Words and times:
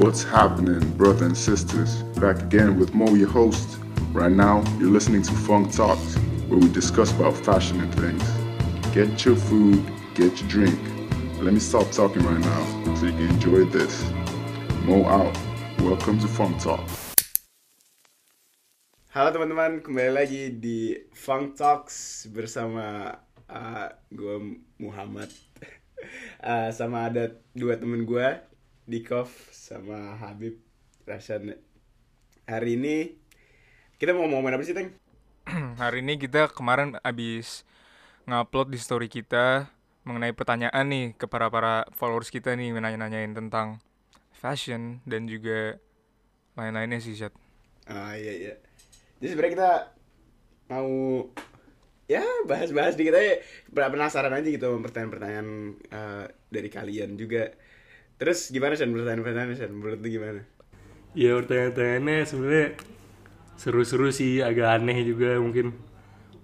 What's 0.00 0.24
happening, 0.24 0.80
brothers 0.96 1.20
and 1.20 1.36
sisters? 1.36 2.00
Back 2.16 2.40
again 2.40 2.80
with 2.80 2.94
Mo, 2.94 3.12
your 3.12 3.28
host. 3.28 3.76
Right 4.16 4.32
now, 4.32 4.64
you're 4.80 4.88
listening 4.88 5.20
to 5.20 5.32
Funk 5.44 5.68
Talks, 5.68 6.16
where 6.48 6.56
we 6.56 6.72
discuss 6.72 7.12
about 7.12 7.36
fashion 7.36 7.76
and 7.76 7.92
things. 8.00 8.24
Get 8.96 9.28
your 9.28 9.36
food, 9.36 9.84
get 10.16 10.32
your 10.40 10.48
drink. 10.48 10.80
Let 11.44 11.52
me 11.52 11.60
stop 11.60 11.92
talking 11.92 12.24
right 12.24 12.40
now 12.40 12.94
so 12.96 13.04
you 13.04 13.12
can 13.12 13.36
enjoy 13.36 13.68
this. 13.68 14.00
Mo 14.88 15.04
out. 15.04 15.36
Welcome 15.84 16.16
to 16.24 16.26
Funk 16.26 16.56
Talk. 16.56 16.80
Halo 19.12 19.28
teman-teman, 19.28 19.84
kembali 19.84 20.08
lagi 20.08 20.56
di 20.56 20.96
Funk 21.12 21.52
Talks 21.60 22.24
bersama 22.32 23.12
uh, 23.44 23.92
gue 24.08 24.56
Muhammad 24.80 25.28
uh, 26.48 26.72
sama 26.72 27.12
ada 27.12 27.36
dua 27.52 27.76
temen 27.76 28.08
gue 28.08 28.51
Dikov 28.82 29.30
sama 29.54 30.18
Habib 30.18 30.58
Rashan 31.06 31.54
Hari 32.50 32.74
ini 32.74 33.14
kita 33.94 34.10
mau 34.10 34.26
ngomongin 34.26 34.58
apa 34.58 34.66
sih 34.66 34.74
Teng? 34.74 34.90
Hari 35.82 36.02
ini 36.02 36.18
kita 36.18 36.50
kemarin 36.50 36.98
abis 37.06 37.62
ngupload 38.26 38.74
di 38.74 38.78
story 38.82 39.06
kita 39.06 39.70
mengenai 40.02 40.34
pertanyaan 40.34 40.82
nih 40.90 41.14
ke 41.14 41.30
para 41.30 41.46
para 41.46 41.86
followers 41.94 42.34
kita 42.34 42.58
nih 42.58 42.74
nanya-nanyain 42.74 43.30
tentang 43.30 43.78
fashion 44.34 44.98
dan 45.06 45.30
juga 45.30 45.78
lain-lainnya 46.58 46.98
sih 46.98 47.14
Chat. 47.14 47.30
Ah 47.86 48.18
iya 48.18 48.34
iya 48.34 48.54
Jadi 49.22 49.26
sebenarnya 49.30 49.54
kita 49.54 49.72
mau 50.74 50.90
ya 52.10 52.26
bahas-bahas 52.50 52.98
dikit 52.98 53.14
aja 53.14 53.38
penasaran 53.70 54.34
aja 54.34 54.48
gitu 54.50 54.74
pertanyaan-pertanyaan 54.82 55.48
uh, 55.94 56.26
dari 56.50 56.66
kalian 56.66 57.14
juga 57.14 57.54
Terus 58.22 58.54
gimana 58.54 58.78
Shan 58.78 58.94
pertanyaan-pertanyaan 58.94 59.58
Shan? 59.58 59.74
Menurut 59.74 59.98
lu 59.98 60.08
gimana? 60.14 60.40
Ya 61.18 61.34
pertanyaan-pertanyaannya 61.42 62.18
sebenarnya 62.22 62.68
seru-seru 63.58 64.14
sih, 64.14 64.46
agak 64.46 64.78
aneh 64.78 65.02
juga 65.02 65.42
mungkin 65.42 65.74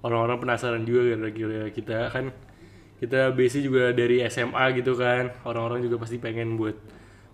orang-orang 0.03 0.42
penasaran 0.42 0.83
juga 0.83 1.14
gara-gara 1.14 1.70
kita 1.70 1.98
kan 2.11 2.34
kita 2.98 3.30
basic 3.30 3.70
juga 3.70 3.94
dari 3.94 4.22
SMA 4.27 4.75
gitu 4.83 4.98
kan 4.98 5.30
orang-orang 5.47 5.86
juga 5.86 6.03
pasti 6.03 6.19
pengen 6.19 6.58
buat 6.58 6.75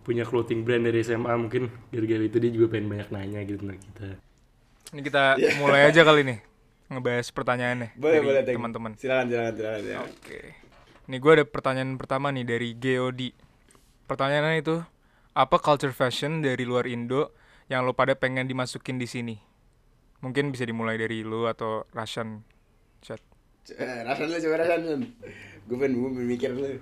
punya 0.04 0.28
clothing 0.28 0.64
brand 0.64 0.84
dari 0.84 1.00
SMA 1.00 1.32
mungkin 1.40 1.72
gara-gara 1.88 2.24
itu 2.24 2.36
dia 2.36 2.52
juga 2.52 2.76
pengen 2.76 2.92
banyak 2.92 3.08
nanya 3.12 3.40
gitu 3.48 3.64
tentang 3.64 3.80
kita 3.80 4.08
Ini 4.92 5.00
kita 5.00 5.24
mulai 5.60 5.88
aja 5.88 6.04
kali 6.04 6.20
nih 6.24 6.38
ngebahas 6.92 7.26
pertanyaannya 7.32 7.88
Boleh 7.96 8.20
dari 8.20 8.26
boleh 8.28 8.42
teman-teman. 8.44 8.92
Silakan 9.00 9.26
silakan 9.32 9.52
silakan. 9.56 9.82
ya. 9.88 9.96
Oke. 10.04 10.40
Nih 11.08 11.18
gue 11.20 11.32
ada 11.32 11.44
pertanyaan 11.48 11.96
pertama 11.96 12.28
nih 12.28 12.44
dari 12.44 12.68
Geodi. 12.76 13.43
Pertanyaannya 14.04 14.60
itu 14.60 14.76
apa 15.34 15.56
culture 15.58 15.92
fashion 15.92 16.44
dari 16.44 16.62
luar 16.62 16.84
Indo 16.86 17.32
yang 17.72 17.88
lo 17.88 17.96
pada 17.96 18.12
pengen 18.14 18.46
dimasukin 18.46 19.00
di 19.00 19.08
sini? 19.08 19.36
Mungkin 20.20 20.52
bisa 20.52 20.64
dimulai 20.64 20.96
dari 21.00 21.24
lo 21.24 21.48
atau 21.48 21.84
Rashan. 21.92 22.44
Chat. 23.04 23.20
Eh, 23.76 24.00
Rasan 24.04 24.28
lu 24.28 24.36
coba 24.40 24.56
Rasan 24.60 25.00
Gue 25.64 25.76
pengen 25.80 25.96
gue 25.96 26.24
mikir 26.24 26.52
lu 26.52 26.76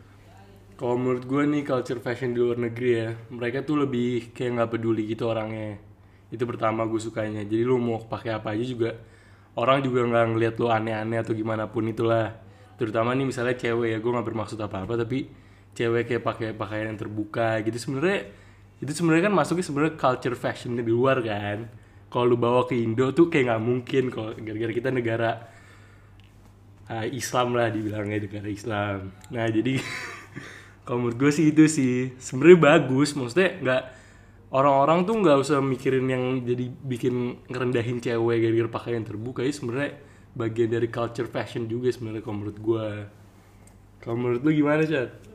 kalau 0.83 0.99
menurut 0.99 1.25
gue 1.31 1.43
nih 1.47 1.63
culture 1.63 2.03
fashion 2.03 2.35
di 2.35 2.43
luar 2.43 2.59
negeri 2.59 2.91
ya 2.91 3.09
mereka 3.31 3.63
tuh 3.63 3.87
lebih 3.87 4.35
kayak 4.35 4.51
nggak 4.59 4.71
peduli 4.75 5.07
gitu 5.07 5.31
orangnya 5.31 5.79
itu 6.33 6.43
pertama 6.49 6.89
gue 6.89 6.99
sukanya 6.99 7.45
jadi 7.47 7.63
lu 7.63 7.77
mau 7.77 8.03
pakai 8.03 8.35
apa 8.35 8.57
aja 8.57 8.65
juga 8.67 8.99
orang 9.55 9.85
juga 9.85 10.03
nggak 10.03 10.27
ngeliat 10.35 10.55
lu 10.59 10.67
aneh-aneh 10.73 11.23
atau 11.23 11.37
gimana 11.37 11.69
pun 11.69 11.87
itulah 11.87 12.35
terutama 12.81 13.13
nih 13.15 13.31
misalnya 13.31 13.55
cewek 13.55 13.95
ya 13.95 13.99
gue 14.03 14.11
nggak 14.11 14.27
bermaksud 14.27 14.59
apa-apa 14.59 15.07
tapi 15.07 15.29
cewek 15.73 16.09
kayak 16.09 16.23
pakai 16.23 16.49
pakaian 16.53 16.93
yang 16.93 17.01
terbuka 17.01 17.61
gitu 17.65 17.79
sebenarnya 17.81 18.29
itu 18.83 18.93
sebenarnya 18.93 19.31
kan 19.31 19.35
masuknya 19.35 19.65
sebenarnya 19.65 19.95
culture 19.97 20.37
fashion 20.37 20.77
di 20.77 20.93
luar 20.93 21.23
kan 21.23 21.71
kalau 22.13 22.29
lu 22.29 22.37
bawa 22.37 22.69
ke 22.69 22.77
Indo 22.77 23.09
tuh 23.17 23.33
kayak 23.33 23.49
nggak 23.49 23.63
mungkin 23.65 24.05
kalau 24.13 24.37
gara-gara 24.37 24.73
kita 24.77 24.93
negara 24.93 25.31
ah, 26.93 27.09
Islam 27.09 27.57
lah 27.57 27.73
dibilangnya 27.73 28.21
negara 28.21 28.49
Islam. 28.53 29.17
Nah 29.33 29.49
jadi 29.49 29.81
kalau 30.85 30.99
menurut 31.01 31.17
gue 31.17 31.33
sih 31.33 31.49
itu 31.49 31.65
sih 31.73 32.13
sebenarnya 32.21 32.59
bagus. 32.61 33.17
Maksudnya 33.17 33.51
nggak 33.65 33.83
orang-orang 34.53 35.09
tuh 35.09 35.15
nggak 35.25 35.37
usah 35.41 35.65
mikirin 35.65 36.05
yang 36.05 36.25
jadi 36.45 36.69
bikin 36.69 37.49
ngerendahin 37.49 38.05
cewek 38.05 38.37
gara-gara 38.45 38.69
pakaian 38.69 39.03
terbuka. 39.09 39.41
Itu 39.41 39.65
sebenarnya 39.65 39.97
bagian 40.37 40.69
dari 40.69 40.89
culture 40.93 41.29
fashion 41.33 41.65
juga 41.65 41.89
sebenarnya 41.89 42.21
kalau 42.21 42.37
menurut 42.45 42.59
gue. 42.61 42.87
Kalau 44.05 44.17
menurut 44.21 44.41
lu 44.45 44.53
gimana 44.53 44.85
Chat? 44.85 45.32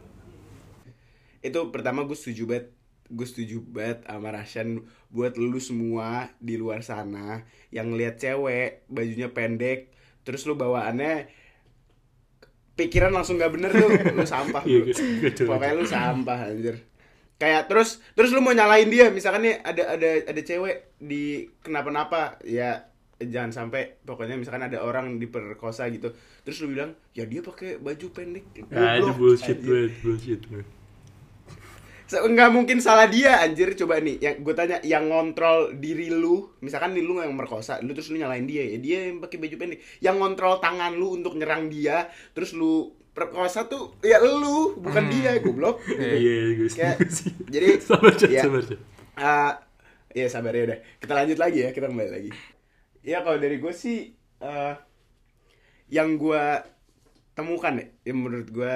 Itu 1.48 1.72
pertama 1.72 2.04
gue 2.04 2.14
setuju 2.14 2.44
banget 2.46 2.68
Gue 3.08 3.24
setuju 3.24 3.64
banget 3.64 4.04
sama 4.04 4.36
Rashan 4.36 4.68
Buat 5.08 5.40
lu 5.40 5.58
semua 5.58 6.28
di 6.38 6.60
luar 6.60 6.84
sana 6.84 7.48
Yang 7.72 7.88
lihat 7.96 8.16
cewek 8.20 8.84
Bajunya 8.92 9.32
pendek 9.32 9.96
Terus 10.22 10.44
lu 10.44 10.60
bawaannya 10.60 11.32
Pikiran 12.76 13.10
langsung 13.10 13.40
gak 13.40 13.56
bener 13.56 13.72
lu 13.72 13.88
Lu 14.14 14.28
sampah 14.28 14.62
Iya, 14.68 14.86
gue 14.86 15.32
coba. 15.34 15.56
Pokoknya 15.56 15.74
lu 15.74 15.86
sampah 15.88 16.40
anjir 16.52 16.76
Kayak 17.38 17.70
terus 17.70 18.02
terus 18.18 18.34
lu 18.34 18.42
mau 18.42 18.50
nyalain 18.50 18.90
dia 18.90 19.14
misalkan 19.14 19.46
nih 19.46 19.62
ada 19.62 19.94
ada 19.94 20.10
ada 20.26 20.42
cewek 20.42 20.98
di 20.98 21.46
kenapa-napa 21.62 22.42
ya 22.42 22.90
jangan 23.22 23.54
sampai 23.54 24.02
pokoknya 24.02 24.42
misalkan 24.42 24.66
ada 24.66 24.82
orang 24.82 25.22
diperkosa 25.22 25.86
gitu 25.94 26.18
terus 26.42 26.58
lu 26.66 26.74
bilang 26.74 26.98
ya 27.14 27.30
dia 27.30 27.46
pakai 27.46 27.78
baju 27.78 28.10
pendek 28.10 28.42
Nah 28.74 28.98
itu 28.98 29.14
bullshit 29.14 29.62
banget, 29.62 29.94
bullshit 30.02 30.42
banget. 30.50 30.66
Nggak 32.08 32.50
mungkin 32.50 32.78
salah 32.80 33.06
dia 33.06 33.44
anjir. 33.44 33.76
Coba 33.76 34.00
nih 34.00 34.16
yang 34.18 34.36
gue 34.40 34.54
tanya 34.54 34.78
yang 34.82 35.08
ngontrol 35.08 35.76
diri 35.76 36.08
lu 36.08 36.56
misalkan 36.60 36.96
nih 36.96 37.04
lu 37.04 37.20
yang 37.20 37.36
merkosa 37.36 37.84
lu 37.84 37.92
terus 37.92 38.08
lu 38.10 38.18
nyalain 38.18 38.48
dia 38.48 38.64
ya 38.64 38.78
dia 38.80 38.98
yang 39.12 39.20
pakai 39.20 39.38
baju 39.38 39.56
pendek. 39.56 39.80
Yang 40.00 40.16
ngontrol 40.18 40.54
tangan 40.58 40.96
lu 40.96 41.14
untuk 41.14 41.36
nyerang 41.36 41.68
dia 41.68 42.08
terus 42.32 42.52
lu 42.52 42.96
perkosa 43.12 43.66
tuh 43.66 43.98
ya 44.00 44.22
lu 44.22 44.78
bukan 44.78 45.10
dia 45.10 45.36
goblok. 45.42 45.84
Iya, 45.98 46.56
gue 46.56 46.70
Kayak- 46.70 47.02
setuju 47.02 47.12
sih. 47.12 47.32
jadi 47.50 47.68
sabar 47.88 48.14
Chat, 48.14 48.30
ya, 48.30 48.42
sabar 48.46 48.62
Chat. 48.64 48.80
ah, 49.18 49.54
ya 50.14 50.26
sabar 50.30 50.54
ya 50.54 50.64
udah. 50.64 50.80
Kita 51.02 51.14
lanjut 51.14 51.38
lagi 51.38 51.60
ya 51.60 51.70
kita 51.72 51.90
kembali 51.90 52.12
lagi. 52.14 52.32
Ya 53.02 53.20
kalau 53.22 53.36
dari 53.36 53.58
gue 53.58 53.74
sih 53.74 54.14
eh, 54.38 54.74
yang 55.90 56.16
gue 56.16 56.44
temukan 57.34 57.74
ya, 57.74 57.86
ya 58.02 58.14
menurut 58.14 58.48
gue 58.48 58.76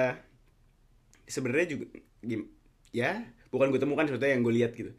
sebenarnya 1.24 1.66
juga 1.70 1.84
gim 2.20 2.46
ya 2.92 3.24
bukan 3.52 3.72
gue 3.72 3.80
temukan 3.80 4.06
sebetulnya 4.08 4.32
yang 4.36 4.44
gue 4.44 4.54
lihat 4.62 4.72
gitu. 4.76 4.92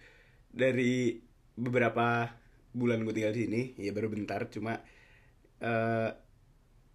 Dari 0.54 1.22
beberapa 1.58 2.30
bulan 2.74 3.06
gue 3.06 3.14
tinggal 3.14 3.34
di 3.34 3.42
sini 3.46 3.62
ya 3.78 3.94
baru 3.94 4.10
bentar 4.10 4.50
cuma 4.50 4.82
eh 5.62 6.10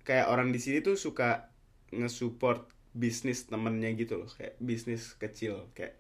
kayak 0.03 0.27
orang 0.33 0.51
di 0.51 0.59
sini 0.59 0.83
tuh 0.83 0.99
suka 0.99 1.53
nge-support 1.95 2.67
bisnis 2.91 3.47
temennya 3.47 3.95
gitu 3.95 4.19
loh 4.19 4.31
kayak 4.35 4.59
bisnis 4.59 5.15
kecil 5.15 5.71
kayak 5.77 5.95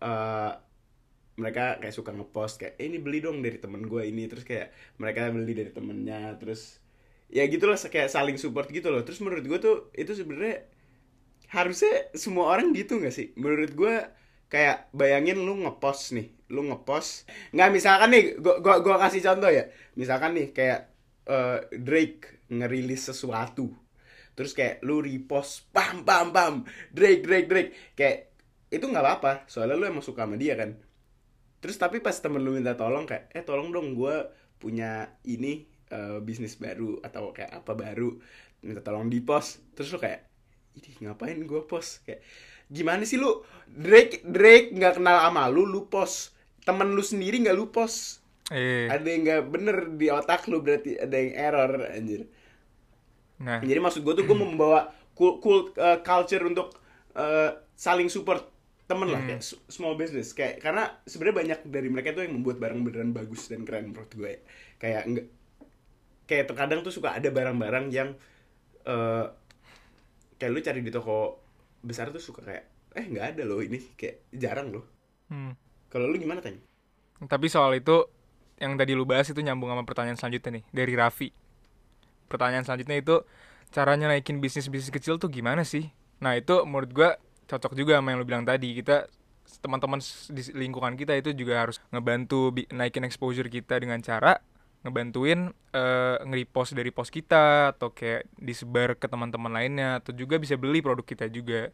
eh 0.00 0.52
mereka 1.40 1.80
kayak 1.80 1.94
suka 1.96 2.12
ngepost 2.12 2.60
kayak 2.60 2.74
eh, 2.76 2.86
ini 2.92 3.00
beli 3.00 3.24
dong 3.24 3.40
dari 3.40 3.56
temen 3.56 3.88
gue 3.88 4.02
ini. 4.04 4.28
Terus 4.28 4.44
kayak 4.44 4.68
mereka 5.00 5.32
beli 5.32 5.52
dari 5.56 5.72
temennya 5.72 6.36
terus 6.36 6.78
ya 7.32 7.48
gitulah 7.48 7.80
kayak 7.80 8.12
saling 8.12 8.36
support 8.36 8.68
gitu 8.68 8.92
loh. 8.92 9.00
Terus 9.02 9.24
menurut 9.24 9.44
gue 9.48 9.58
tuh 9.58 9.76
itu 9.96 10.12
sebenarnya 10.12 10.68
harusnya 11.50 12.12
semua 12.14 12.52
orang 12.52 12.76
gitu 12.76 13.00
gak 13.00 13.14
sih? 13.16 13.32
Menurut 13.40 13.72
gue 13.74 13.94
kayak 14.50 14.90
bayangin 14.90 15.38
lu 15.40 15.54
ngepost 15.62 16.12
nih 16.18 16.28
lu 16.50 16.66
ngepost. 16.66 17.30
Nggak 17.54 17.70
misalkan 17.70 18.08
nih 18.10 18.24
gua, 18.42 18.58
gua, 18.58 18.76
gua 18.82 18.96
kasih 19.06 19.22
contoh 19.22 19.48
ya. 19.48 19.70
Misalkan 19.94 20.34
nih 20.34 20.50
kayak 20.50 20.90
eh, 21.30 21.58
Drake 21.78 22.50
ngerilis 22.50 23.14
sesuatu. 23.14 23.70
Terus 24.34 24.52
kayak 24.52 24.82
lu 24.82 24.98
repost 25.00 25.70
pam 25.70 26.02
pam 26.02 26.34
pam 26.34 26.66
Drake 26.90 27.22
Drake 27.22 27.48
Drake. 27.48 27.70
Kayak 27.94 28.34
itu 28.70 28.84
nggak 28.86 29.02
apa-apa 29.06 29.32
soalnya 29.46 29.78
lu 29.78 29.86
emang 29.86 30.04
suka 30.04 30.26
sama 30.26 30.34
dia 30.34 30.58
kan. 30.58 30.74
Terus 31.62 31.78
tapi 31.78 32.02
pas 32.02 32.14
temen 32.18 32.42
lu 32.42 32.58
minta 32.58 32.74
tolong 32.74 33.06
kayak 33.06 33.30
eh 33.30 33.46
tolong 33.46 33.70
dong 33.70 33.94
gue 33.94 34.16
punya 34.58 35.14
ini 35.24 35.70
eh, 35.94 36.18
bisnis 36.20 36.58
baru 36.58 36.98
atau 37.06 37.30
kayak 37.30 37.62
apa 37.62 37.72
baru 37.78 38.18
minta 38.60 38.84
tolong 38.84 39.08
di 39.08 39.24
post 39.24 39.64
terus 39.72 39.88
lu 39.88 39.96
kayak 39.96 40.28
ini 40.76 41.06
ngapain 41.06 41.38
gue 41.46 41.62
post? 41.66 42.02
Kayak 42.06 42.22
gimana 42.70 43.02
sih 43.02 43.18
lu? 43.18 43.42
Drake 43.66 44.22
Drake 44.22 44.70
nggak 44.70 44.98
kenal 44.98 45.20
sama 45.20 45.50
lu 45.50 45.66
lu 45.66 45.86
post. 45.86 46.32
Temen 46.62 46.94
lu 46.94 47.02
sendiri 47.02 47.42
nggak 47.42 47.54
lu 47.54 47.68
post. 47.68 48.22
Eh, 48.50 48.90
ada 48.90 49.06
yang 49.06 49.22
nggak 49.22 49.42
bener 49.46 49.76
di 49.94 50.10
otak 50.10 50.46
lu 50.46 50.58
berarti 50.58 50.98
ada 50.98 51.14
yang 51.14 51.32
error 51.34 51.86
anjir. 51.86 52.26
Nah, 53.40 53.62
jadi 53.62 53.78
maksud 53.78 54.02
gue 54.02 54.14
tuh 54.14 54.24
gue 54.24 54.36
membawa 54.36 54.90
cool, 55.14 55.38
cool 55.38 55.70
uh, 55.78 56.02
culture 56.02 56.42
untuk 56.42 56.74
uh, 57.14 57.50
saling 57.72 58.10
support 58.10 58.44
temen 58.84 59.06
lah 59.06 59.22
kayak 59.30 59.40
s- 59.40 59.56
small 59.70 59.94
business. 59.94 60.34
Kayak 60.34 60.60
karena 60.60 60.98
sebenarnya 61.06 61.36
banyak 61.36 61.60
dari 61.70 61.88
mereka 61.88 62.12
tuh 62.12 62.26
yang 62.26 62.36
membuat 62.36 62.58
barang 62.58 62.80
beneran 62.82 63.10
bagus 63.14 63.46
dan 63.46 63.62
keren 63.62 63.94
menurut 63.94 64.10
gue 64.12 64.42
kayak 64.76 65.02
enggak 65.06 65.26
kayak 66.26 66.44
terkadang 66.46 66.82
tuh 66.82 66.92
suka 66.92 67.14
ada 67.14 67.26
barang-barang 67.26 67.86
yang 67.90 68.14
uh, 68.84 69.30
kayak 70.36 70.50
lu 70.50 70.60
cari 70.60 70.80
di 70.82 70.92
toko 70.92 71.39
besar 71.80 72.12
tuh 72.12 72.20
suka 72.20 72.44
kayak 72.44 72.64
eh 72.96 73.04
nggak 73.06 73.36
ada 73.36 73.42
loh 73.46 73.62
ini 73.62 73.78
kayak 73.96 74.28
jarang 74.34 74.74
loh 74.74 74.84
hmm. 75.32 75.70
Kalau 75.90 76.06
lu 76.06 76.16
gimana 76.22 76.38
Teng? 76.38 76.62
Tapi 77.26 77.50
soal 77.50 77.82
itu 77.82 78.06
yang 78.62 78.78
tadi 78.78 78.94
lu 78.94 79.02
bahas 79.02 79.26
itu 79.26 79.42
nyambung 79.42 79.74
sama 79.74 79.82
pertanyaan 79.82 80.14
selanjutnya 80.14 80.62
nih 80.62 80.64
dari 80.70 80.94
Raffi. 80.94 81.28
Pertanyaan 82.30 82.62
selanjutnya 82.62 83.02
itu 83.02 83.26
caranya 83.74 84.06
naikin 84.06 84.38
bisnis-bisnis 84.38 84.94
kecil 84.94 85.18
tuh 85.18 85.26
gimana 85.26 85.66
sih? 85.66 85.90
Nah 86.22 86.38
itu 86.38 86.62
menurut 86.62 86.94
gua 86.94 87.10
cocok 87.50 87.74
juga 87.74 87.98
sama 87.98 88.14
yang 88.14 88.22
lu 88.22 88.26
bilang 88.26 88.46
tadi. 88.46 88.70
Kita 88.70 89.10
teman-teman 89.66 89.98
di 90.30 90.42
lingkungan 90.54 90.94
kita 90.94 91.18
itu 91.18 91.34
juga 91.34 91.66
harus 91.66 91.82
ngebantu 91.90 92.54
naikin 92.70 93.02
exposure 93.02 93.50
kita 93.50 93.82
dengan 93.82 93.98
cara 93.98 94.38
ngebantuin 94.80 95.52
eh, 95.72 96.16
nge-repost 96.24 96.72
dari 96.72 96.88
post 96.88 97.12
kita 97.12 97.76
atau 97.76 97.92
kayak 97.92 98.24
disebar 98.40 98.96
ke 98.96 99.06
teman-teman 99.06 99.52
lainnya 99.52 100.00
atau 100.00 100.16
juga 100.16 100.40
bisa 100.40 100.56
beli 100.56 100.80
produk 100.80 101.04
kita 101.04 101.28
juga. 101.28 101.68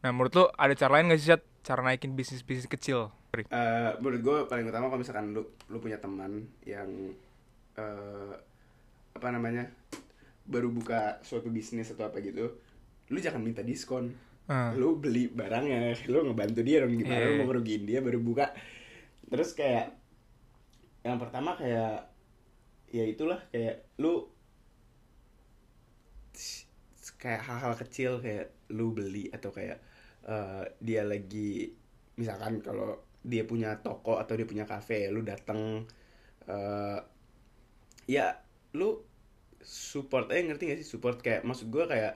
Nah 0.00 0.10
menurut 0.14 0.32
lu 0.32 0.44
ada 0.56 0.72
cara 0.72 0.98
lain 0.98 1.12
nggak 1.12 1.20
sih 1.20 1.28
Syat? 1.34 1.42
cara 1.60 1.84
naikin 1.84 2.16
bisnis-bisnis 2.16 2.64
kecil? 2.64 3.12
Eh, 3.36 3.90
menurut 4.00 4.20
gue 4.24 4.36
paling 4.48 4.64
utama 4.64 4.88
kalau 4.88 5.04
misalkan 5.04 5.36
lu 5.36 5.44
lu 5.68 5.76
punya 5.78 6.00
teman 6.00 6.48
yang 6.64 6.88
eh 7.76 8.32
apa 9.12 9.28
namanya 9.28 9.68
baru 10.48 10.72
buka 10.72 11.20
suatu 11.20 11.52
bisnis 11.52 11.92
atau 11.92 12.08
apa 12.08 12.24
gitu, 12.24 12.56
lu 13.12 13.18
jangan 13.20 13.44
minta 13.44 13.60
diskon. 13.60 14.16
Ah. 14.48 14.72
Lu 14.72 14.96
beli 14.96 15.28
barangnya, 15.28 15.92
lu 16.08 16.24
ngebantu 16.24 16.64
dia 16.64 16.80
dong 16.80 16.96
gimana 16.96 17.20
Iya. 17.20 17.28
lu 17.28 17.44
mau 17.44 17.46
ngerugiin 17.52 17.84
dia 17.84 18.00
baru 18.00 18.16
buka. 18.16 18.48
Terus 19.28 19.52
kayak 19.52 19.92
yang 21.04 21.20
pertama 21.20 21.52
kayak 21.52 22.07
ya 22.88 23.04
itulah 23.04 23.40
kayak 23.52 23.84
lu 24.00 24.24
kayak 27.18 27.42
hal-hal 27.44 27.74
kecil 27.74 28.22
kayak 28.22 28.54
lu 28.72 28.94
beli 28.94 29.28
atau 29.34 29.50
kayak 29.50 29.82
eh, 30.24 30.64
dia 30.78 31.02
lagi 31.04 31.72
misalkan 32.16 32.62
kalau 32.62 33.00
dia 33.22 33.44
punya 33.44 33.78
toko 33.82 34.16
atau 34.16 34.38
dia 34.38 34.46
punya 34.48 34.64
kafe 34.64 35.10
lu 35.10 35.20
datang 35.26 35.84
eh 36.48 37.00
ya 38.08 38.40
lu 38.72 39.04
support 39.60 40.32
eh 40.32 40.40
ngerti 40.40 40.72
gak 40.72 40.80
sih? 40.80 40.88
Support 40.88 41.20
kayak 41.20 41.44
maksud 41.44 41.68
gua 41.68 41.84
kayak 41.84 42.14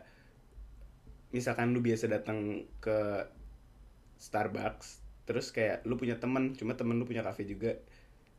misalkan 1.37 1.77
lu 1.77 1.81
biasa 1.85 2.09
datang 2.09 2.65
ke 2.81 3.29
Starbucks 4.21 5.03
terus 5.29 5.51
kayak 5.55 5.85
lu 5.89 5.97
punya 5.97 6.17
teman 6.21 6.53
cuma 6.57 6.77
temen 6.77 6.97
lu 7.01 7.05
punya 7.09 7.25
kafe 7.25 7.45
juga 7.49 7.77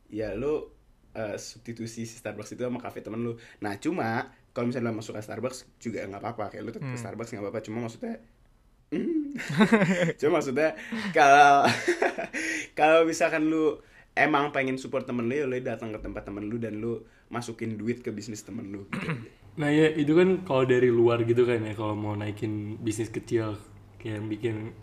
ya 0.08 0.32
lu 0.36 0.70
eh, 1.14 1.36
substitusi 1.38 2.04
si 2.04 2.14
Starbucks 2.18 2.54
itu 2.54 2.62
sama 2.62 2.78
kafe 2.82 3.00
temen 3.00 3.22
lu 3.22 3.32
nah 3.62 3.74
cuma 3.78 4.30
kalau 4.54 4.70
misalnya 4.70 4.90
lu 4.90 4.98
masuk 5.00 5.14
ke 5.18 5.22
Starbucks 5.22 5.66
juga 5.78 6.04
nggak 6.06 6.20
apa-apa 6.22 6.44
kayak 6.54 6.62
lu 6.66 6.70
tetap 6.74 6.90
ke 6.90 6.94
Hmm. 6.94 7.02
Starbucks 7.02 7.30
nggak 7.34 7.44
apa-apa 7.46 7.60
cuma 7.64 7.78
maksudnya 7.86 8.14
cuma 10.20 10.38
maksudnya 10.38 10.78
kalau 11.10 11.66
kalau 12.78 13.00
misalkan 13.06 13.50
lu 13.50 13.78
emang 14.14 14.54
pengen 14.54 14.78
support 14.78 15.06
temen 15.08 15.26
lu 15.26 15.34
ya 15.34 15.46
lu 15.46 15.58
datang 15.58 15.90
ke 15.90 15.98
tempat 15.98 16.22
temen 16.26 16.46
lu 16.46 16.56
dan 16.62 16.78
lu 16.78 17.02
masukin 17.30 17.74
duit 17.74 18.02
ke 18.04 18.14
bisnis 18.14 18.44
temen 18.46 18.70
lu 18.70 18.86
gitu. 18.90 19.10
Nah 19.54 19.70
ya 19.70 19.86
itu 19.94 20.10
kan 20.18 20.42
kalau 20.42 20.66
dari 20.66 20.90
luar 20.90 21.22
gitu 21.22 21.46
kan 21.46 21.62
ya 21.62 21.78
kalau 21.78 21.94
mau 21.94 22.18
naikin 22.18 22.74
bisnis 22.82 23.06
kecil 23.06 23.54
kayak 24.02 24.26
bikin 24.26 24.74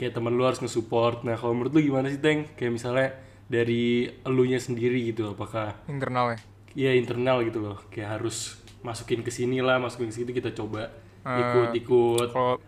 kayak 0.00 0.16
teman 0.16 0.32
lu 0.32 0.48
harus 0.48 0.64
nge-support. 0.64 1.28
Nah 1.28 1.36
kalau 1.36 1.52
menurut 1.52 1.76
lu 1.76 1.92
gimana 1.92 2.08
sih 2.08 2.16
Teng? 2.16 2.48
Kayak 2.56 2.72
misalnya 2.72 3.08
dari 3.46 4.08
elunya 4.24 4.56
sendiri 4.56 5.12
gitu 5.12 5.32
apakah 5.32 5.76
internal 5.86 6.34
ya? 6.34 6.38
ya 6.74 6.90
internal 6.92 7.44
gitu 7.44 7.60
loh 7.60 7.78
kayak 7.88 8.18
harus 8.20 8.58
masukin 8.80 9.20
ke 9.20 9.30
sini 9.30 9.60
lah 9.60 9.78
masukin 9.78 10.08
ke 10.10 10.14
situ 10.14 10.30
kita 10.30 10.52
coba 10.52 10.90
Eh, 11.24 11.40
ikut-ikut 11.40 12.36
Kalau 12.36 12.60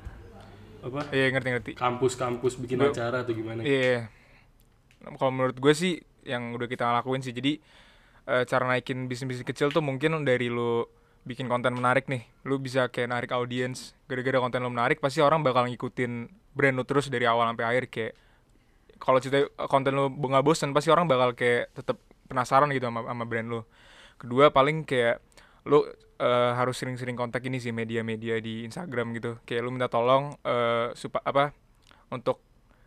apa 0.81 1.01
iya 1.13 1.29
ngerti-ngerti. 1.29 1.77
kampus-kampus 1.77 2.57
bikin 2.57 2.81
acara 2.81 3.21
atau 3.21 3.37
gimana 3.37 3.61
Iya. 3.61 4.09
Kalau 5.05 5.29
menurut 5.29 5.61
gue 5.61 5.75
sih 5.77 6.01
yang 6.25 6.57
udah 6.57 6.65
kita 6.65 6.89
lakuin 6.89 7.21
sih 7.21 7.37
jadi 7.37 7.61
eh, 8.25 8.45
cara 8.49 8.65
naikin 8.65 9.13
bisnis-bisnis 9.13 9.45
kecil 9.45 9.69
tuh 9.69 9.85
mungkin 9.85 10.25
dari 10.25 10.49
lu 10.49 10.89
bikin 11.29 11.53
konten 11.53 11.77
menarik 11.77 12.09
nih. 12.09 12.25
Lu 12.49 12.57
bisa 12.57 12.89
kayak 12.89 13.13
narik 13.13 13.31
audiens. 13.37 13.93
Gara-gara 14.09 14.41
konten 14.41 14.65
lu 14.65 14.73
menarik 14.73 15.05
pasti 15.05 15.21
orang 15.21 15.45
bakal 15.45 15.69
ngikutin 15.69 16.13
brand 16.57 16.81
lu 16.81 16.89
terus 16.89 17.13
dari 17.13 17.29
awal 17.29 17.45
sampai 17.53 17.67
akhir 17.67 17.85
kayak 17.93 18.13
kalau 18.99 19.19
cerita 19.23 19.49
konten 19.69 19.93
lu 19.97 20.11
nggak 20.11 20.45
bosen 20.45 20.71
pasti 20.77 20.93
orang 20.93 21.07
bakal 21.09 21.33
kayak 21.33 21.73
tetap 21.73 21.97
penasaran 22.27 22.71
gitu 22.75 22.91
sama, 22.91 23.07
sama 23.07 23.25
brand 23.25 23.49
lu. 23.49 23.61
Kedua 24.17 24.51
paling 24.51 24.83
kayak 24.89 25.23
lu 25.69 25.85
eh, 26.21 26.53
harus 26.57 26.77
sering-sering 26.79 27.15
kontak 27.19 27.45
ini 27.47 27.61
sih 27.61 27.71
media-media 27.75 28.41
di 28.41 28.67
Instagram 28.67 29.15
gitu. 29.17 29.39
Kayak 29.45 29.63
lu 29.67 29.71
minta 29.75 29.89
tolong 29.91 30.35
eh 30.43 30.91
supa 30.97 31.21
apa 31.23 31.53
untuk 32.11 32.43